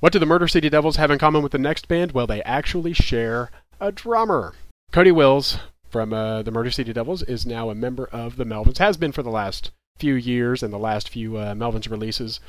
What 0.00 0.12
do 0.12 0.18
the 0.18 0.26
Murder 0.26 0.48
City 0.48 0.68
Devils 0.68 0.96
have 0.96 1.08
in 1.08 1.20
common 1.20 1.40
with 1.40 1.52
the 1.52 1.58
next 1.58 1.86
band? 1.86 2.10
Well, 2.10 2.26
they 2.26 2.42
actually 2.42 2.94
share 2.94 3.52
a 3.78 3.92
drummer. 3.92 4.54
Coady 4.90 5.12
Willis 5.12 5.58
from 5.88 6.12
uh, 6.12 6.42
the 6.42 6.50
Murder 6.50 6.72
City 6.72 6.92
Devils 6.92 7.22
is 7.22 7.46
now 7.46 7.70
a 7.70 7.76
member 7.76 8.06
of 8.06 8.34
the 8.38 8.44
Melvins, 8.44 8.78
has 8.78 8.96
been 8.96 9.12
for 9.12 9.22
the 9.22 9.30
last 9.30 9.70
few 9.96 10.14
years 10.14 10.64
and 10.64 10.72
the 10.72 10.80
last 10.80 11.08
few 11.08 11.36
uh, 11.36 11.54
Melvins 11.54 11.88
releases. 11.88 12.40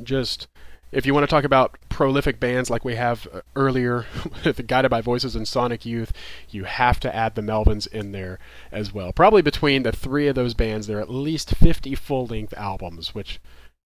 Just, 0.00 0.46
if 0.92 1.06
you 1.06 1.14
want 1.14 1.24
to 1.24 1.30
talk 1.30 1.44
about 1.44 1.76
prolific 1.88 2.38
bands 2.38 2.68
like 2.70 2.84
we 2.84 2.94
have 2.94 3.26
uh, 3.32 3.40
earlier 3.56 4.04
with 4.44 4.66
Guided 4.66 4.90
by 4.90 5.00
Voices 5.00 5.34
and 5.34 5.48
Sonic 5.48 5.86
Youth, 5.86 6.12
you 6.50 6.64
have 6.64 7.00
to 7.00 7.14
add 7.14 7.34
the 7.34 7.42
Melvins 7.42 7.86
in 7.88 8.12
there 8.12 8.38
as 8.70 8.92
well. 8.92 9.12
Probably 9.12 9.42
between 9.42 9.82
the 9.82 9.92
three 9.92 10.28
of 10.28 10.34
those 10.34 10.54
bands, 10.54 10.86
there 10.86 10.98
are 10.98 11.02
at 11.02 11.10
least 11.10 11.54
50 11.56 11.94
full 11.94 12.26
length 12.26 12.54
albums, 12.56 13.14
which 13.14 13.40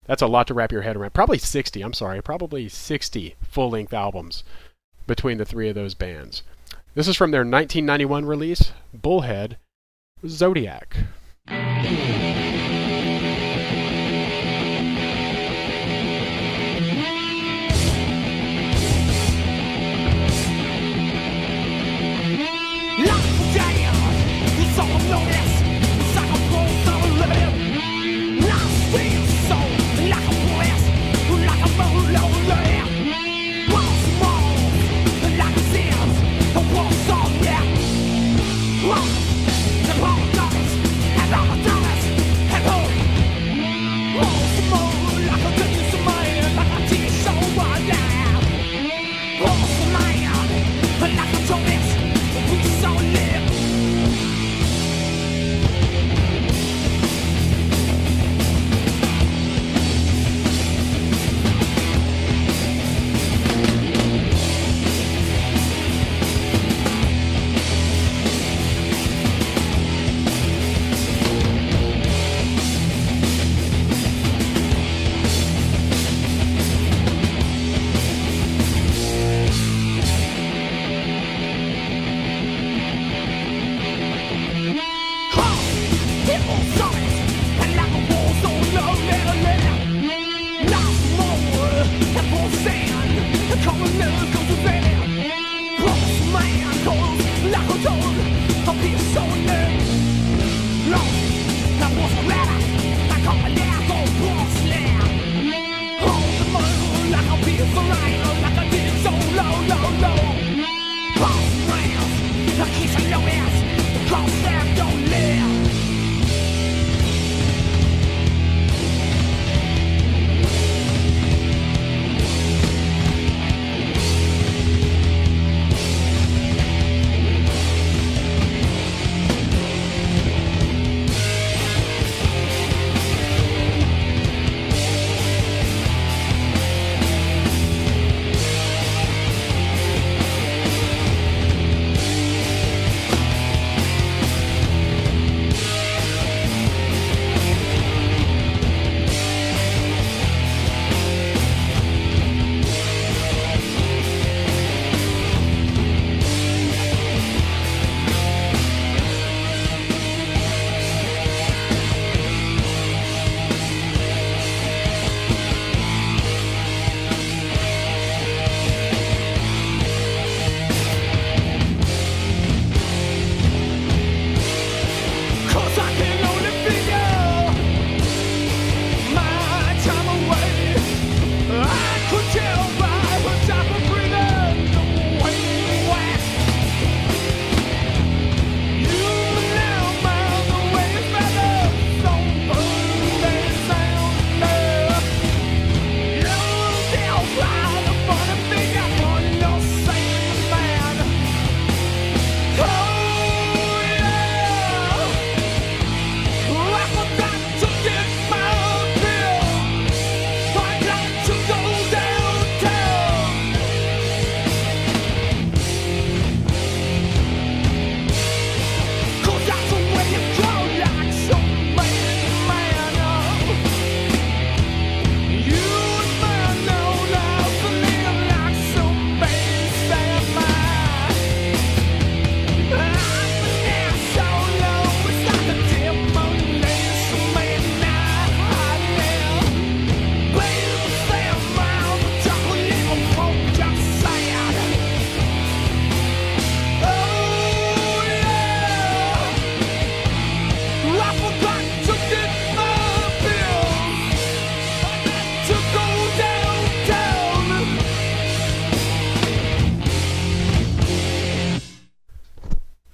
that's 0.06 0.22
a 0.22 0.26
lot 0.26 0.46
to 0.48 0.54
wrap 0.54 0.70
your 0.70 0.82
head 0.82 0.96
around. 0.96 1.14
Probably 1.14 1.38
60, 1.38 1.80
I'm 1.80 1.94
sorry, 1.94 2.22
probably 2.22 2.68
60 2.68 3.36
full 3.42 3.70
length 3.70 3.94
albums 3.94 4.44
between 5.06 5.38
the 5.38 5.44
three 5.44 5.68
of 5.68 5.74
those 5.74 5.94
bands. 5.94 6.42
This 6.94 7.08
is 7.08 7.16
from 7.16 7.30
their 7.30 7.40
1991 7.40 8.26
release, 8.26 8.72
Bullhead 8.92 9.56
Zodiac. 10.26 10.96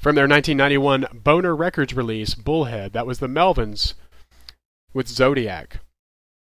From 0.09 0.14
their 0.14 0.26
1991 0.26 1.20
Boner 1.22 1.54
Records 1.54 1.92
release, 1.92 2.34
Bullhead, 2.34 2.94
that 2.94 3.06
was 3.06 3.18
the 3.18 3.26
Melvins 3.26 3.92
with 4.94 5.06
Zodiac. 5.06 5.80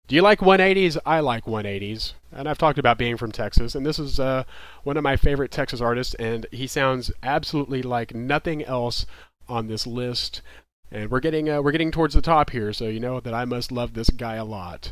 Do 0.05 0.15
you 0.15 0.21
like 0.21 0.39
180s? 0.39 0.97
I 1.05 1.21
like 1.21 1.45
180s. 1.45 2.11
And 2.33 2.49
I've 2.49 2.57
talked 2.57 2.77
about 2.77 2.97
being 2.97 3.15
from 3.15 3.31
Texas, 3.31 3.73
and 3.73 3.85
this 3.85 3.99
is 3.99 4.19
uh, 4.19 4.43
one 4.83 4.97
of 4.97 5.03
my 5.03 5.15
favorite 5.15 5.49
Texas 5.49 5.79
artists, 5.79 6.13
and 6.15 6.45
he 6.51 6.67
sounds 6.67 7.09
absolutely 7.23 7.81
like 7.81 8.13
nothing 8.13 8.65
else 8.65 9.05
on 9.47 9.67
this 9.67 9.87
list. 9.87 10.41
And 10.91 11.09
we're 11.09 11.21
getting 11.21 11.49
uh, 11.49 11.61
we're 11.61 11.71
getting 11.71 11.89
towards 11.89 12.15
the 12.15 12.21
top 12.21 12.49
here, 12.49 12.73
so 12.73 12.89
you 12.89 12.99
know 12.99 13.21
that 13.21 13.33
I 13.33 13.45
must 13.45 13.71
love 13.71 13.93
this 13.93 14.09
guy 14.09 14.35
a 14.35 14.43
lot. 14.43 14.91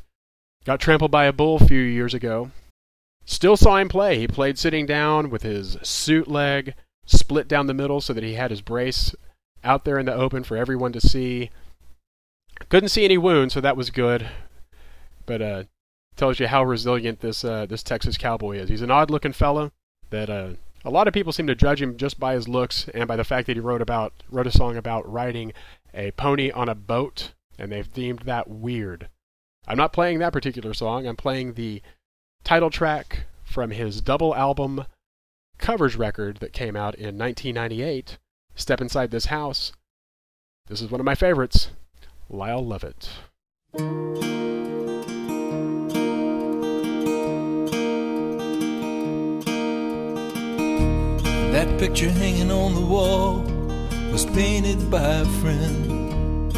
Got 0.63 0.79
trampled 0.79 1.11
by 1.11 1.25
a 1.25 1.33
bull 1.33 1.57
a 1.57 1.67
few 1.67 1.81
years 1.81 2.13
ago. 2.13 2.51
Still 3.25 3.57
saw 3.57 3.75
him 3.75 3.89
play. 3.89 4.17
He 4.17 4.29
played 4.29 4.57
sitting 4.57 4.85
down 4.85 5.29
with 5.29 5.41
his 5.41 5.77
suit 5.83 6.29
leg 6.29 6.73
split 7.11 7.47
down 7.47 7.67
the 7.67 7.73
middle 7.73 8.01
so 8.01 8.13
that 8.13 8.23
he 8.23 8.33
had 8.33 8.51
his 8.51 8.61
brace 8.61 9.15
out 9.63 9.85
there 9.85 9.99
in 9.99 10.05
the 10.05 10.13
open 10.13 10.43
for 10.43 10.57
everyone 10.57 10.91
to 10.93 11.01
see. 11.01 11.49
Couldn't 12.69 12.89
see 12.89 13.05
any 13.05 13.17
wounds, 13.17 13.53
so 13.53 13.61
that 13.61 13.77
was 13.77 13.89
good. 13.89 14.29
But 15.25 15.41
uh, 15.41 15.63
tells 16.15 16.39
you 16.39 16.47
how 16.47 16.63
resilient 16.63 17.19
this 17.21 17.43
uh, 17.43 17.65
this 17.65 17.83
Texas 17.83 18.17
cowboy 18.17 18.57
is. 18.57 18.69
He's 18.69 18.81
an 18.81 18.91
odd-looking 18.91 19.33
fellow 19.33 19.71
that 20.09 20.29
uh, 20.29 20.51
a 20.83 20.89
lot 20.89 21.07
of 21.07 21.13
people 21.13 21.31
seem 21.31 21.47
to 21.47 21.55
judge 21.55 21.81
him 21.81 21.97
just 21.97 22.19
by 22.19 22.33
his 22.33 22.47
looks 22.47 22.89
and 22.93 23.07
by 23.07 23.15
the 23.15 23.23
fact 23.23 23.47
that 23.47 23.55
he 23.55 23.59
wrote 23.59 23.81
about 23.81 24.13
wrote 24.29 24.47
a 24.47 24.51
song 24.51 24.77
about 24.77 25.11
riding 25.11 25.53
a 25.93 26.11
pony 26.11 26.51
on 26.51 26.69
a 26.69 26.75
boat, 26.75 27.33
and 27.57 27.71
they've 27.71 27.91
deemed 27.93 28.19
that 28.19 28.49
weird. 28.49 29.09
I'm 29.67 29.77
not 29.77 29.93
playing 29.93 30.19
that 30.19 30.33
particular 30.33 30.73
song. 30.73 31.05
I'm 31.07 31.15
playing 31.15 31.53
the 31.53 31.81
title 32.43 32.69
track 32.69 33.23
from 33.43 33.71
his 33.71 34.01
double 34.01 34.35
album 34.35 34.85
covers 35.61 35.95
record 35.95 36.37
that 36.37 36.51
came 36.51 36.75
out 36.75 36.95
in 36.95 37.17
1998, 37.17 38.17
Step 38.55 38.81
Inside 38.81 39.11
This 39.11 39.25
House. 39.25 39.71
This 40.67 40.81
is 40.81 40.89
one 40.91 40.99
of 40.99 41.05
my 41.05 41.15
favorites, 41.15 41.69
Lyle 42.29 42.65
Lovett. 42.65 43.09
That 51.51 51.79
picture 51.79 52.09
hanging 52.09 52.51
on 52.51 52.73
the 52.73 52.81
wall 52.81 53.41
was 54.11 54.25
painted 54.25 54.89
by 54.89 55.01
a 55.03 55.25
friend. 55.25 56.51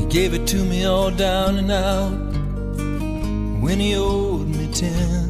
He 0.00 0.06
gave 0.06 0.32
it 0.32 0.46
to 0.48 0.64
me 0.64 0.84
all 0.84 1.10
down 1.10 1.58
and 1.58 1.70
out 1.70 2.32
when 3.62 3.78
he 3.80 3.94
owed 3.96 4.48
me 4.48 4.72
ten. 4.72 5.23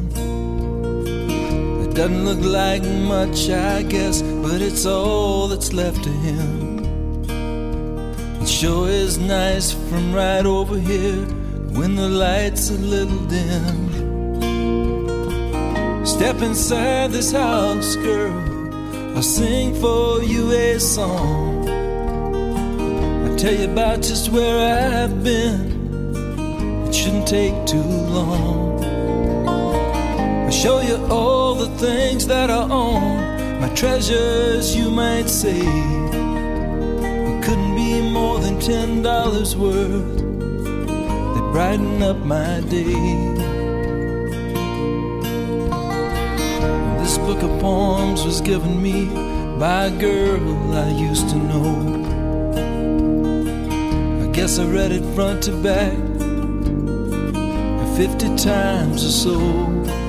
Doesn't 1.95 2.25
look 2.25 2.43
like 2.43 2.83
much, 2.83 3.49
I 3.49 3.81
guess, 3.83 4.21
but 4.21 4.59
it's 4.61 4.85
all 4.85 5.47
that's 5.47 5.71
left 5.71 6.03
to 6.03 6.09
him. 6.09 6.83
It 8.41 8.49
sure 8.49 8.89
is 8.89 9.17
nice 9.17 9.71
from 9.71 10.13
right 10.13 10.45
over 10.45 10.77
here 10.77 11.25
when 11.71 11.95
the 11.95 12.09
light's 12.09 12.69
a 12.69 12.73
little 12.73 13.25
dim. 13.27 13.95
Step 16.05 16.41
inside 16.41 17.11
this 17.11 17.31
house, 17.31 17.95
girl. 17.95 18.33
I'll 19.15 19.23
sing 19.23 19.73
for 19.75 20.21
you 20.21 20.51
a 20.51 20.77
song. 20.79 21.69
I'll 23.25 23.37
tell 23.37 23.53
you 23.53 23.71
about 23.71 24.01
just 24.01 24.33
where 24.33 24.57
I've 25.01 25.23
been. 25.23 26.15
It 26.87 26.93
shouldn't 26.93 27.27
take 27.27 27.55
too 27.65 27.89
long. 28.17 28.83
I'll 30.43 30.51
show 30.51 30.81
you 30.81 30.97
all 31.09 31.34
the 31.67 31.77
things 31.77 32.27
that 32.27 32.49
I 32.51 32.61
own. 32.69 33.59
My 33.59 33.69
treasures, 33.69 34.75
you 34.75 34.91
might 34.91 35.27
say. 35.27 35.59
Couldn't 37.45 37.75
be 37.75 38.01
more 38.01 38.39
than 38.39 38.59
ten 38.59 39.01
dollars 39.01 39.55
worth. 39.55 40.17
They 41.33 41.43
brighten 41.53 42.01
up 42.03 42.17
my 42.17 42.61
day. 42.69 42.93
This 47.01 47.17
book 47.17 47.41
of 47.41 47.59
poems 47.61 48.23
was 48.25 48.41
given 48.41 48.81
me 48.81 49.05
by 49.59 49.85
a 49.85 49.91
girl 49.91 50.73
I 50.73 50.89
used 50.91 51.29
to 51.29 51.37
know. 51.37 51.71
I 54.23 54.27
guess 54.31 54.59
I 54.59 54.65
read 54.65 54.91
it 54.91 55.05
front 55.15 55.43
to 55.43 55.51
back 55.63 55.97
50 57.95 58.35
times 58.35 59.03
or 59.05 59.15
so. 59.23 60.04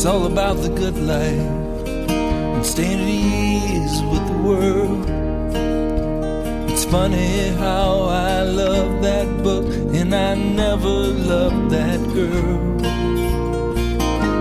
It's 0.00 0.06
all 0.06 0.24
about 0.24 0.56
the 0.62 0.70
good 0.70 0.96
life 0.96 1.86
and 1.86 2.64
staying 2.64 3.00
at 3.00 3.06
ease 3.06 4.02
with 4.04 4.26
the 4.28 4.38
world. 4.48 5.04
It's 6.70 6.86
funny 6.86 7.50
how 7.58 8.04
I 8.04 8.44
love 8.44 9.02
that 9.02 9.42
book 9.42 9.66
and 9.94 10.14
I 10.14 10.36
never 10.36 10.88
loved 10.88 11.68
that 11.72 12.00
girl. 12.14 12.80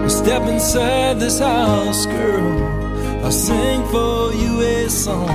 Step 0.07 0.43
inside 0.43 1.20
this 1.20 1.39
house, 1.39 2.05
girl. 2.05 3.26
I'll 3.26 3.30
sing 3.30 3.86
for 3.88 4.32
you 4.32 4.62
a 4.62 4.89
song. 4.89 5.28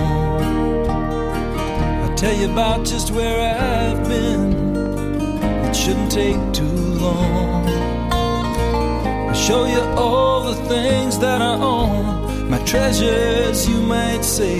I'll 2.02 2.14
tell 2.16 2.34
you 2.34 2.50
about 2.50 2.86
just 2.86 3.10
where 3.10 3.40
I've 3.60 4.08
been. 4.08 4.54
It 5.66 5.76
shouldn't 5.76 6.10
take 6.10 6.40
too 6.54 6.64
long. 6.64 7.93
Show 9.46 9.66
you 9.66 9.82
all 9.98 10.42
the 10.42 10.54
things 10.70 11.18
that 11.18 11.42
I 11.42 11.56
own. 11.56 12.48
My 12.48 12.58
treasures, 12.64 13.68
you 13.68 13.76
might 13.76 14.24
say. 14.24 14.56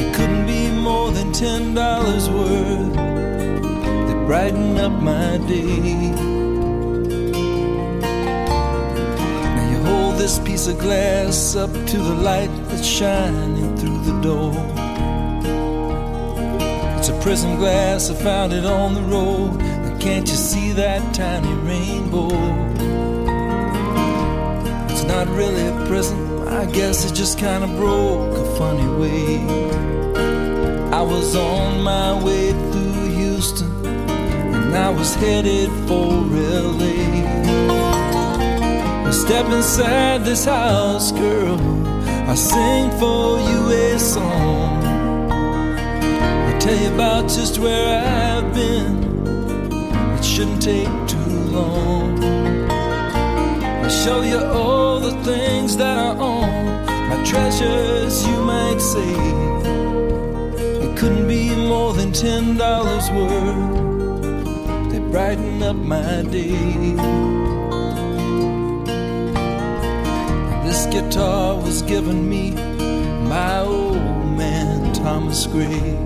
It 0.00 0.14
couldn't 0.14 0.46
be 0.46 0.70
more 0.70 1.10
than 1.10 1.30
ten 1.30 1.74
dollars 1.74 2.30
worth. 2.30 2.94
They 4.06 4.14
brighten 4.24 4.78
up 4.78 4.92
my 5.02 5.36
day. 5.46 6.12
Now 9.54 9.70
you 9.70 9.78
hold 9.84 10.16
this 10.16 10.38
piece 10.38 10.66
of 10.66 10.78
glass 10.78 11.56
up 11.56 11.70
to 11.72 11.98
the 11.98 12.14
light 12.14 12.50
that's 12.68 12.86
shining 12.86 13.76
through 13.76 14.00
the 14.10 14.18
door. 14.22 14.54
It's 16.96 17.10
a 17.10 17.20
prism 17.20 17.56
glass, 17.56 18.08
I 18.08 18.14
found 18.14 18.54
it 18.54 18.64
on 18.64 18.94
the 18.94 19.02
road. 19.02 19.60
Can't 20.00 20.26
you 20.26 20.36
see 20.36 20.72
that 20.72 21.14
tiny 21.14 21.52
rainbow? 21.68 22.79
Not 25.10 25.26
really 25.36 25.66
a 25.66 25.86
prism, 25.88 26.18
I 26.46 26.64
guess 26.66 27.04
it 27.04 27.14
just 27.14 27.36
kinda 27.36 27.66
broke 27.80 28.32
a 28.44 28.46
funny 28.58 28.88
way. 29.00 29.24
I 31.00 31.02
was 31.02 31.34
on 31.34 31.82
my 31.82 32.10
way 32.26 32.52
through 32.70 33.06
Houston, 33.18 33.70
and 33.84 34.72
I 34.86 34.90
was 34.98 35.10
headed 35.16 35.68
for 35.86 36.10
LA. 36.66 37.00
Step 39.10 39.46
inside 39.58 40.24
this 40.24 40.44
house, 40.44 41.10
girl. 41.12 41.58
I 42.32 42.34
sing 42.34 42.90
for 43.00 43.38
you 43.48 43.60
a 43.84 43.98
song. 43.98 44.82
I 46.50 46.52
tell 46.62 46.78
you 46.84 46.90
about 46.94 47.24
just 47.28 47.58
where 47.58 47.86
I've 48.22 48.48
been. 48.54 48.92
It 50.18 50.24
shouldn't 50.24 50.62
take 50.62 50.92
too 51.12 51.34
long. 51.56 52.10
Show 53.90 54.22
you 54.22 54.38
all 54.38 55.00
the 55.00 55.12
things 55.24 55.76
that 55.76 55.98
I 55.98 56.16
own. 56.16 56.86
My 57.10 57.22
treasures, 57.24 58.24
you 58.26 58.36
might 58.42 58.80
say. 58.80 59.14
It 60.84 60.96
couldn't 60.96 61.26
be 61.26 61.54
more 61.54 61.92
than 61.92 62.12
ten 62.12 62.56
dollars 62.56 63.10
worth. 63.10 64.90
They 64.90 65.00
brighten 65.00 65.62
up 65.62 65.76
my 65.76 66.22
day. 66.22 66.94
This 70.64 70.86
guitar 70.86 71.56
was 71.56 71.82
given 71.82 72.28
me 72.28 72.52
by 73.28 73.60
old 73.60 73.96
man 74.38 74.94
Thomas 74.94 75.46
Gray. 75.46 75.96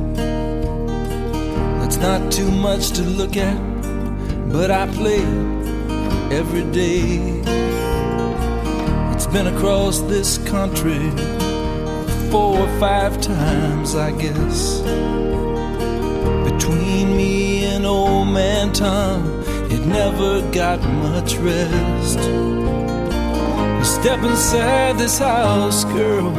That's 1.79 1.99
not 1.99 2.33
too 2.33 2.51
much 2.51 2.91
to 2.93 3.03
look 3.03 3.37
at, 3.37 3.59
but 4.51 4.71
I 4.71 4.87
play 4.89 5.23
every 6.35 6.65
day. 6.73 7.21
It's 9.13 9.29
been 9.29 9.47
across 9.47 10.01
this 10.01 10.39
country 10.39 11.09
four 12.29 12.59
or 12.59 12.81
five 12.81 13.21
times, 13.21 13.95
I 13.95 14.11
guess. 14.11 14.81
Between 16.51 17.17
me 17.17 17.67
and 17.67 17.87
old 17.87 18.27
man 18.29 18.73
Tom, 18.73 19.45
it 19.71 19.87
never 19.87 20.43
got 20.51 20.81
much 21.07 21.37
rest. 21.37 22.19
Step 23.85 24.21
inside 24.25 24.99
this 24.99 25.19
house, 25.19 25.85
girl. 25.85 26.35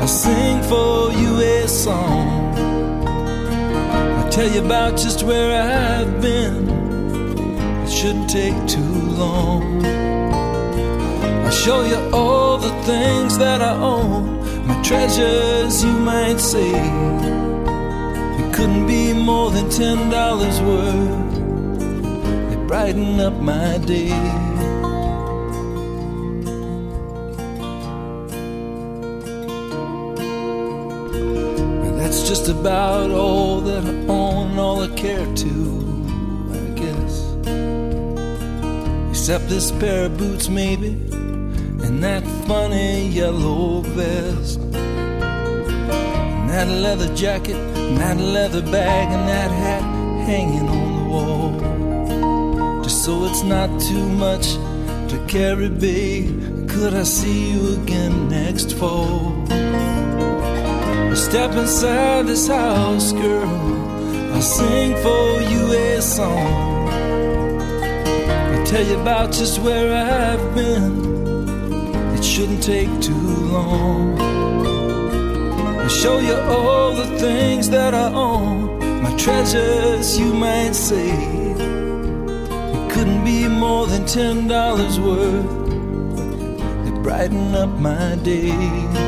I'll 0.00 0.08
sing 0.08 0.62
for 0.62 1.12
you 1.12 1.36
a 1.36 1.68
song. 1.68 2.56
I'll 4.16 4.30
tell 4.30 4.50
you 4.50 4.64
about 4.64 4.96
just 4.96 5.22
where 5.22 5.50
I've 5.60 6.22
been. 6.22 6.87
Shouldn't 8.00 8.30
take 8.30 8.54
too 8.68 8.94
long. 9.22 9.84
I'll 11.44 11.50
show 11.50 11.82
you 11.84 11.98
all 12.12 12.56
the 12.56 12.70
things 12.84 13.36
that 13.38 13.60
I 13.60 13.74
own, 13.74 14.38
my 14.68 14.80
treasures 14.82 15.82
you 15.82 15.92
might 15.92 16.38
say. 16.38 16.70
It 18.40 18.54
couldn't 18.54 18.86
be 18.86 19.12
more 19.12 19.50
than 19.50 19.68
ten 19.68 20.10
dollars 20.10 20.60
worth. 20.60 21.34
They 22.50 22.56
brighten 22.68 23.18
up 23.18 23.34
my 23.40 23.78
day. 23.78 24.14
Just 32.28 32.48
about 32.50 33.10
all 33.10 33.62
that 33.62 33.84
I 33.86 33.94
own, 34.06 34.58
all 34.58 34.82
I 34.82 34.88
care 34.88 35.24
to, 35.34 35.87
Except 39.28 39.50
this 39.50 39.70
pair 39.72 40.06
of 40.06 40.16
boots, 40.16 40.48
maybe, 40.48 40.88
and 40.88 42.02
that 42.02 42.24
funny 42.46 43.08
yellow 43.08 43.82
vest. 43.82 44.58
And 44.58 46.48
that 46.48 46.66
leather 46.66 47.14
jacket, 47.14 47.56
and 47.56 47.98
that 47.98 48.16
leather 48.16 48.62
bag, 48.62 49.08
and 49.12 49.28
that 49.28 49.50
hat 49.50 49.82
hanging 50.24 50.66
on 50.66 50.96
the 50.96 51.04
wall. 51.12 52.82
Just 52.82 53.04
so 53.04 53.26
it's 53.26 53.42
not 53.42 53.68
too 53.82 54.08
much 54.08 54.54
to 55.10 55.22
carry, 55.28 55.68
babe. 55.68 56.66
Could 56.70 56.94
I 56.94 57.02
see 57.02 57.50
you 57.52 57.82
again 57.82 58.30
next 58.30 58.72
fall? 58.78 59.34
Step 61.14 61.50
inside 61.50 62.26
this 62.28 62.48
house, 62.48 63.12
girl. 63.12 63.46
I'll 64.32 64.40
sing 64.40 64.96
for 65.02 65.42
you 65.52 65.70
a 65.74 66.00
song. 66.00 66.77
Tell 68.68 68.86
you 68.86 69.00
about 69.00 69.32
just 69.32 69.60
where 69.60 69.94
I've 69.96 70.54
been. 70.54 70.92
It 72.14 72.22
shouldn't 72.22 72.62
take 72.62 72.90
too 73.00 73.14
long. 73.14 74.20
I'll 75.80 75.88
show 75.88 76.18
you 76.18 76.34
all 76.34 76.92
the 76.92 77.18
things 77.18 77.70
that 77.70 77.94
I 77.94 78.12
own, 78.12 79.02
my 79.02 79.16
treasures, 79.16 80.18
you 80.18 80.34
might 80.34 80.74
say. 80.74 81.08
It 81.08 82.92
couldn't 82.92 83.24
be 83.24 83.48
more 83.48 83.86
than 83.86 84.04
ten 84.04 84.48
dollars 84.48 85.00
worth. 85.00 85.48
They 86.84 86.90
brighten 87.00 87.54
up 87.54 87.70
my 87.80 88.16
day. 88.16 89.07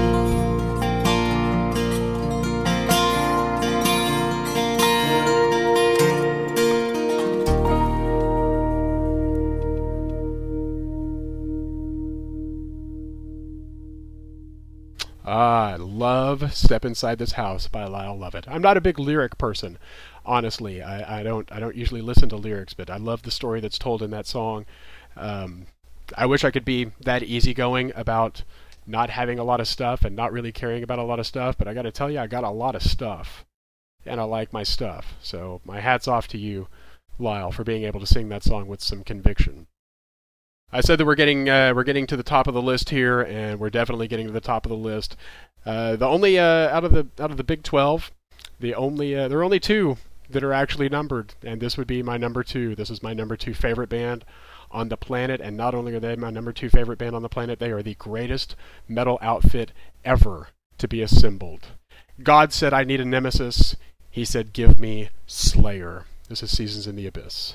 "Step 16.51 16.85
Inside 16.85 17.19
This 17.19 17.33
House" 17.33 17.69
by 17.69 17.85
Lyle 17.85 18.17
Lovett. 18.17 18.47
I'm 18.49 18.63
not 18.63 18.77
a 18.77 18.81
big 18.81 18.99
lyric 18.99 19.39
person, 19.39 19.79
honestly. 20.25 20.83
I, 20.83 21.21
I 21.21 21.23
don't 21.23 21.51
I 21.53 21.61
don't 21.61 21.77
usually 21.77 22.03
listen 22.03 22.29
to 22.31 22.37
lyrics, 22.37 22.75
but 22.75 22.91
I 22.91 22.97
love 22.97 23.23
the 23.23 23.31
story 23.31 23.61
that's 23.61 23.79
told 23.79 24.03
in 24.03 24.11
that 24.11 24.27
song. 24.27 24.67
Um, 25.17 25.67
I 26.17 26.27
wish 26.27 26.45
I 26.45 26.51
could 26.51 26.65
be 26.65 26.93
that 27.01 27.23
easygoing 27.23 27.93
about 27.95 28.43
not 28.87 29.11
having 29.11 29.39
a 29.39 29.45
lot 29.45 29.61
of 29.61 29.69
stuff 29.69 30.05
and 30.05 30.17
not 30.17 30.33
really 30.33 30.53
caring 30.53 30.83
about 30.83 30.99
a 30.99 31.05
lot 31.05 31.21
of 31.21 31.27
stuff, 31.27 31.57
but 31.57 31.69
I 31.69 31.75
got 31.75 31.83
to 31.83 31.93
tell 31.93 32.11
you, 32.11 32.19
I 32.19 32.27
got 32.27 32.45
a 32.45 32.51
lot 32.51 32.75
of 32.75 32.83
stuff, 32.83 33.45
and 34.05 34.21
I 34.21 34.25
like 34.25 34.53
my 34.53 34.63
stuff. 34.63 35.15
So 35.23 35.61
my 35.65 35.81
hats 35.81 36.09
off 36.09 36.27
to 36.29 36.39
you, 36.39 36.69
Lyle, 37.19 37.53
for 37.53 37.65
being 37.65 37.85
able 37.85 38.01
to 38.01 38.07
sing 38.07 38.29
that 38.31 38.43
song 38.43 38.67
with 38.67 38.83
some 38.83 39.05
conviction. 39.05 39.67
I 40.73 40.81
said 40.81 40.99
that 40.99 41.05
we're 41.07 41.17
getting 41.17 41.49
uh, 41.49 41.73
we're 41.75 41.85
getting 41.85 42.07
to 42.07 42.17
the 42.17 42.23
top 42.23 42.47
of 42.47 42.55
the 42.55 42.63
list 42.63 42.91
here, 42.91 43.21
and 43.21 43.59
we're 43.59 43.71
definitely 43.71 44.07
getting 44.07 44.27
to 44.27 44.33
the 44.33 44.41
top 44.41 44.65
of 44.65 44.71
the 44.71 44.77
list. 44.77 45.17
Uh, 45.65 45.97
the 45.97 46.07
only 46.07 46.39
uh, 46.39 46.69
out 46.75 46.85
of 46.85 46.93
the 46.93 47.07
out 47.19 47.31
of 47.31 47.37
the 47.37 47.45
Big 47.45 47.63
Twelve, 47.63 48.11
the 48.59 48.75
only 48.75 49.15
uh, 49.15 49.29
there 49.29 49.39
are 49.39 49.45
only 49.45 49.61
two 49.61 49.97
that 50.29 50.45
are 50.45 50.53
actually 50.53 50.89
numbered, 50.89 51.35
and 51.43 51.61
this 51.61 51.77
would 51.77 51.87
be 51.87 52.03
my 52.03 52.17
number 52.17 52.43
two. 52.43 52.75
This 52.75 52.91
is 52.91 53.03
my 53.03 53.13
number 53.13 53.37
two 53.37 53.53
favorite 53.55 53.89
band 53.89 54.25
on 54.71 54.89
the 54.89 54.97
planet, 54.97 55.41
and 55.41 55.57
not 55.57 55.75
only 55.75 55.95
are 55.95 56.01
they 56.01 56.17
my 56.17 56.31
number 56.31 56.53
two 56.53 56.71
favorite 56.71 56.99
band 56.99 57.15
on 57.15 57.23
the 57.23 57.29
planet, 57.29 57.59
they 57.59 57.71
are 57.71 57.83
the 57.83 57.95
greatest 57.95 58.57
metal 58.89 59.19
outfit 59.21 59.73
ever 60.05 60.49
to 60.79 60.89
be 60.89 61.03
assembled. 61.03 61.69
God 62.23 62.53
said, 62.53 62.73
"I 62.73 62.85
need 62.85 63.01
a 63.01 63.05
nemesis." 63.05 63.77
He 64.11 64.25
said, 64.25 64.53
"Give 64.53 64.79
me 64.79 65.11
Slayer." 65.27 66.07
This 66.29 66.43
is 66.43 66.57
Seasons 66.57 66.87
in 66.87 66.97
the 66.97 67.07
Abyss. 67.07 67.55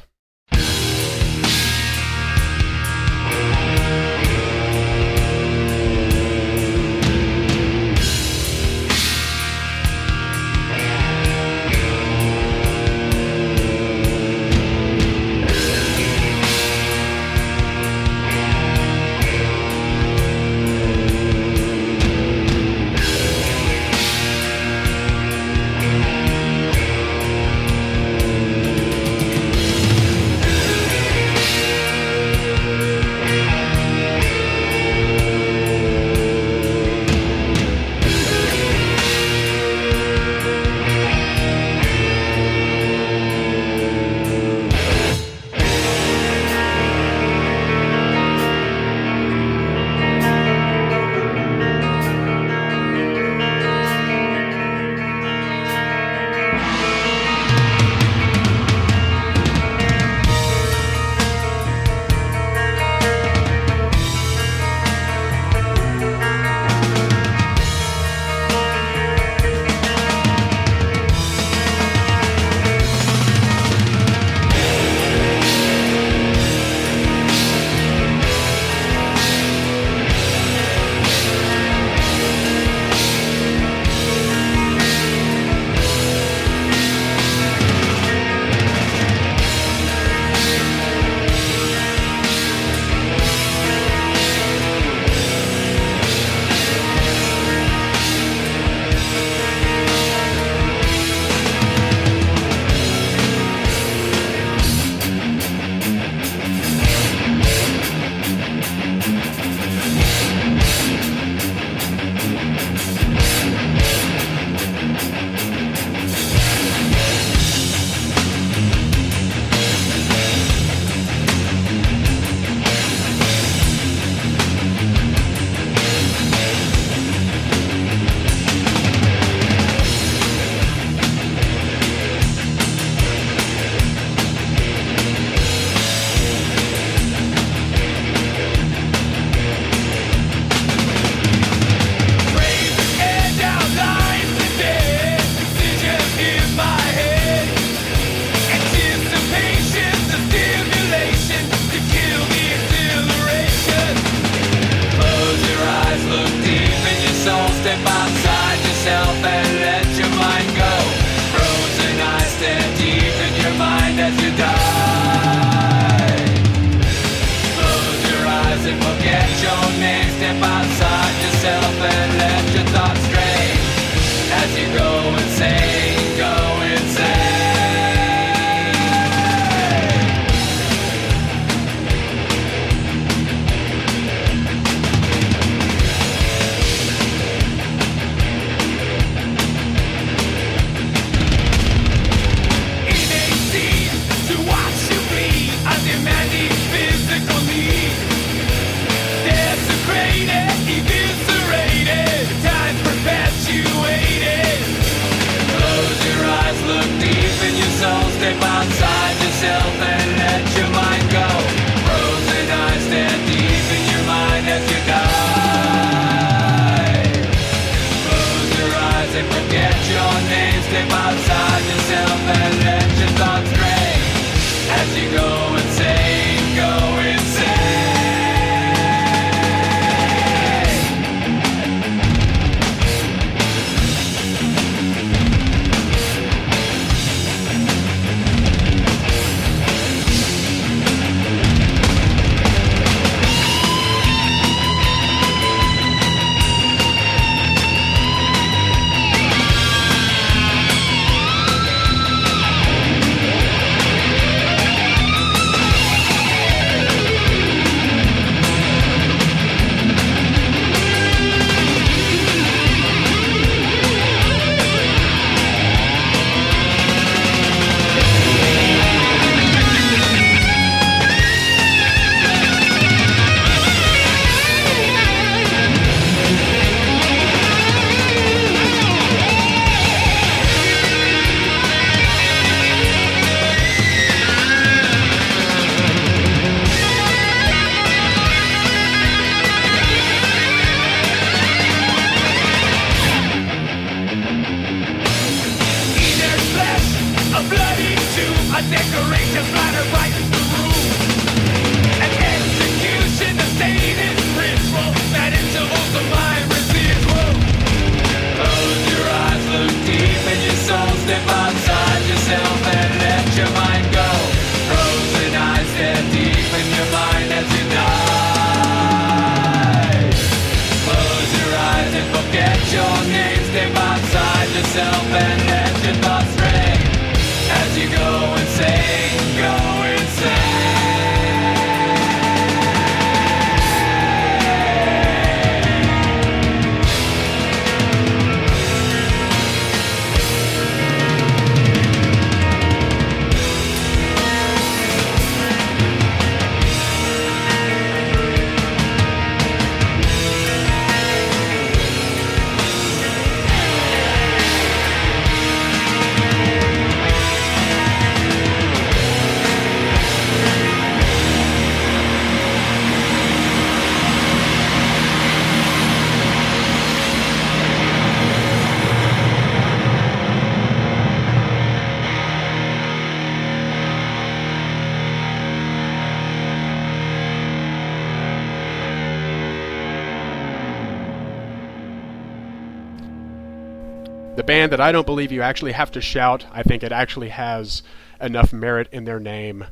The 384.36 384.44
band 384.44 384.74
that 384.74 384.82
I 384.82 384.92
don't 384.92 385.06
believe 385.06 385.32
you 385.32 385.42
actually 385.42 385.72
have 385.72 385.92
to 385.92 386.02
shout. 386.02 386.46
I 386.52 386.62
think 386.62 386.84
it 386.84 386.92
actually 386.92 387.30
has 387.30 387.84
enough 388.20 388.52
merit 388.52 388.90
in 388.92 389.06
their 389.06 389.20
name 389.20 389.66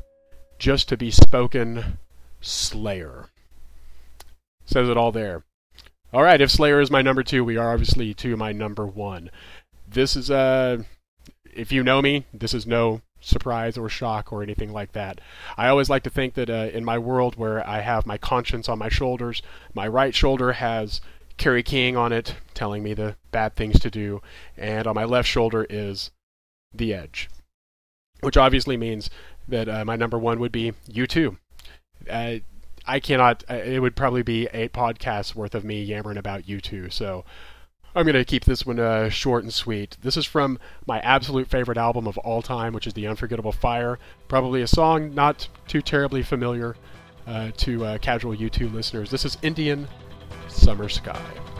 just 0.58 0.88
to 0.88 0.96
be 0.96 1.10
spoken 1.10 1.98
Slayer. 2.40 3.28
Says 4.64 4.88
it 4.88 4.96
all 4.96 5.12
there. 5.12 5.44
All 6.14 6.22
right, 6.22 6.40
if 6.40 6.50
Slayer 6.50 6.80
is 6.80 6.90
my 6.90 7.02
number 7.02 7.22
two, 7.22 7.44
we 7.44 7.58
are 7.58 7.72
obviously 7.74 8.14
to 8.14 8.38
my 8.38 8.52
number 8.52 8.86
one. 8.86 9.30
This 9.86 10.16
is 10.16 10.30
Uh, 10.30 10.84
if 11.52 11.70
you 11.70 11.82
know 11.82 12.00
me, 12.00 12.24
this 12.32 12.54
is 12.54 12.66
no 12.66 13.02
surprise 13.20 13.76
or 13.76 13.88
shock 13.90 14.32
or 14.32 14.42
anything 14.42 14.72
like 14.72 14.92
that. 14.92 15.20
I 15.56 15.68
always 15.68 15.90
like 15.90 16.02
to 16.04 16.10
think 16.10 16.34
that 16.34 16.48
uh, 16.48 16.70
in 16.72 16.84
my 16.84 16.98
world 16.98 17.36
where 17.36 17.66
I 17.68 17.80
have 17.80 18.06
my 18.06 18.16
conscience 18.16 18.68
on 18.68 18.78
my 18.78 18.88
shoulders, 18.88 19.42
my 19.74 19.86
right 19.86 20.14
shoulder 20.14 20.52
has 20.52 21.00
Kerry 21.36 21.62
King 21.62 21.96
on 21.96 22.12
it, 22.12 22.36
telling 22.54 22.82
me 22.82 22.94
the 22.94 23.16
bad 23.30 23.56
things 23.56 23.78
to 23.80 23.90
do, 23.90 24.22
and 24.56 24.86
on 24.86 24.94
my 24.94 25.04
left 25.04 25.28
shoulder 25.28 25.66
is 25.68 26.10
The 26.72 26.94
Edge, 26.94 27.28
which 28.20 28.36
obviously 28.36 28.76
means 28.76 29.10
that 29.48 29.68
uh, 29.68 29.84
my 29.84 29.96
number 29.96 30.18
one 30.18 30.40
would 30.40 30.52
be 30.52 30.72
U2. 30.88 31.36
Uh, 32.08 32.36
I 32.86 33.00
cannot. 33.00 33.44
Uh, 33.50 33.54
it 33.54 33.80
would 33.80 33.96
probably 33.96 34.22
be 34.22 34.48
eight 34.52 34.72
podcasts 34.72 35.34
worth 35.34 35.54
of 35.54 35.64
me 35.64 35.82
yammering 35.82 36.18
about 36.18 36.42
U2. 36.44 36.92
So 36.92 37.24
I'm 37.94 38.04
going 38.04 38.14
to 38.14 38.24
keep 38.24 38.44
this 38.44 38.66
one 38.66 38.78
uh, 38.78 39.08
short 39.08 39.42
and 39.44 39.52
sweet. 39.52 39.96
This 40.02 40.16
is 40.16 40.26
from 40.26 40.58
my 40.86 41.00
absolute 41.00 41.48
favorite 41.48 41.78
album 41.78 42.06
of 42.06 42.18
all 42.18 42.42
time, 42.42 42.72
which 42.72 42.86
is 42.86 42.94
The 42.94 43.06
Unforgettable 43.06 43.52
Fire. 43.52 43.98
Probably 44.28 44.62
a 44.62 44.66
song 44.66 45.14
not 45.14 45.48
too 45.66 45.80
terribly 45.80 46.22
familiar 46.22 46.76
uh, 47.26 47.52
to 47.58 47.84
uh, 47.84 47.98
casual 47.98 48.36
U2 48.36 48.72
listeners. 48.72 49.10
This 49.10 49.24
is 49.24 49.38
Indian 49.42 49.88
Summer 50.54 50.88
Sky. 50.88 51.53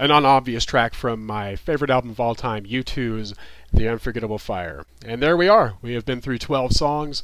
A 0.00 0.08
non-obvious 0.08 0.64
track 0.64 0.94
from 0.94 1.26
my 1.26 1.54
favorite 1.54 1.90
album 1.90 2.10
of 2.10 2.18
all 2.18 2.34
time, 2.34 2.64
U2's 2.64 3.34
The 3.70 3.86
Unforgettable 3.86 4.38
Fire. 4.38 4.86
And 5.04 5.22
there 5.22 5.36
we 5.36 5.46
are. 5.46 5.74
We 5.82 5.92
have 5.92 6.06
been 6.06 6.22
through 6.22 6.38
12 6.38 6.72
songs. 6.72 7.22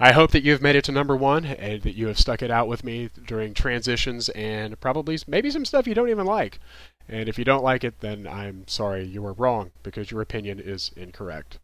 I 0.00 0.12
hope 0.12 0.30
that 0.30 0.42
you've 0.42 0.62
made 0.62 0.76
it 0.76 0.84
to 0.84 0.92
number 0.92 1.14
one 1.14 1.44
and 1.44 1.82
that 1.82 1.94
you 1.94 2.06
have 2.06 2.18
stuck 2.18 2.40
it 2.40 2.50
out 2.50 2.68
with 2.68 2.84
me 2.84 3.10
during 3.26 3.52
transitions 3.52 4.30
and 4.30 4.80
probably 4.80 5.18
maybe 5.26 5.50
some 5.50 5.66
stuff 5.66 5.86
you 5.86 5.94
don't 5.94 6.08
even 6.08 6.24
like. 6.24 6.58
And 7.06 7.28
if 7.28 7.38
you 7.38 7.44
don't 7.44 7.62
like 7.62 7.84
it, 7.84 8.00
then 8.00 8.26
I'm 8.26 8.66
sorry 8.66 9.04
you 9.04 9.20
were 9.20 9.34
wrong 9.34 9.70
because 9.82 10.10
your 10.10 10.22
opinion 10.22 10.60
is 10.60 10.90
incorrect. 10.96 11.58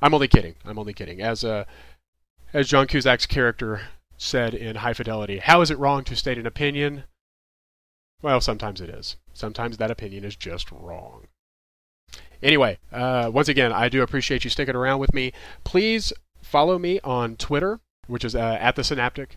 I'm 0.00 0.14
only 0.14 0.28
kidding. 0.28 0.54
I'm 0.64 0.78
only 0.78 0.94
kidding. 0.94 1.20
As 1.20 1.42
uh, 1.42 1.64
as 2.52 2.68
John 2.68 2.86
Cusack's 2.86 3.26
character 3.26 3.82
said 4.16 4.54
in 4.54 4.76
High 4.76 4.94
Fidelity, 4.94 5.38
how 5.38 5.60
is 5.60 5.72
it 5.72 5.78
wrong 5.78 6.04
to 6.04 6.14
state 6.14 6.38
an 6.38 6.46
opinion? 6.46 7.02
Well, 8.22 8.40
sometimes 8.40 8.80
it 8.80 8.90
is. 8.90 9.16
Sometimes 9.34 9.76
that 9.76 9.90
opinion 9.90 10.24
is 10.24 10.36
just 10.36 10.70
wrong. 10.70 11.26
Anyway, 12.42 12.78
uh, 12.92 13.30
once 13.32 13.48
again, 13.48 13.72
I 13.72 13.88
do 13.88 14.02
appreciate 14.02 14.44
you 14.44 14.50
sticking 14.50 14.74
around 14.74 14.98
with 14.98 15.12
me. 15.12 15.32
Please 15.64 16.12
follow 16.42 16.78
me 16.78 17.00
on 17.04 17.36
Twitter, 17.36 17.80
which 18.06 18.24
is 18.24 18.34
uh, 18.34 18.58
at 18.60 18.76
the 18.76 18.82
Synaptic, 18.82 19.36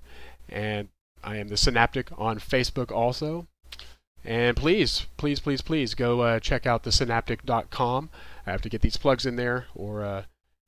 and 0.49 0.87
I 1.23 1.37
am 1.37 1.49
the 1.49 1.57
Synaptic 1.57 2.09
on 2.17 2.39
Facebook 2.39 2.91
also. 2.91 3.47
And 4.25 4.55
please, 4.55 5.05
please, 5.17 5.41
please, 5.41 5.61
please 5.61 5.95
go 5.95 6.21
uh, 6.21 6.39
check 6.39 6.65
out 6.65 6.83
thesynaptic.com. 6.83 8.09
I 8.47 8.51
have 8.51 8.61
to 8.61 8.69
get 8.69 8.81
these 8.81 8.97
plugs 8.97 9.25
in 9.25 9.35
there, 9.35 9.65
or 9.75 10.03
uh, 10.03 10.23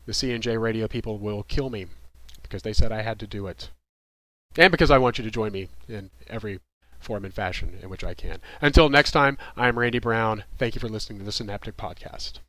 the 0.05 0.13
C&J 0.13 0.57
radio 0.57 0.88
people 0.88 1.17
will 1.17 1.43
kill 1.43 1.69
me 1.69 1.88
because 2.41 2.63
they 2.63 2.73
said 2.73 2.91
I 2.91 3.01
had 3.01 3.19
to 3.19 3.28
do 3.28 3.47
it. 3.47 3.69
And 4.57 4.71
because 4.71 4.91
I 4.91 4.97
want 4.97 5.17
you 5.17 5.23
to 5.23 5.32
join 5.32 5.51
me 5.51 5.69
in 5.88 6.09
every 6.28 6.59
form 7.05 7.23
and 7.23 7.33
fashion 7.33 7.77
in 7.81 7.89
which 7.89 8.03
I 8.03 8.13
can. 8.13 8.39
Until 8.61 8.89
next 8.89 9.11
time, 9.11 9.37
I'm 9.55 9.79
Randy 9.79 9.99
Brown. 9.99 10.43
Thank 10.57 10.75
you 10.75 10.81
for 10.81 10.89
listening 10.89 11.19
to 11.19 11.25
the 11.25 11.31
Synaptic 11.31 11.77
Podcast. 11.77 12.39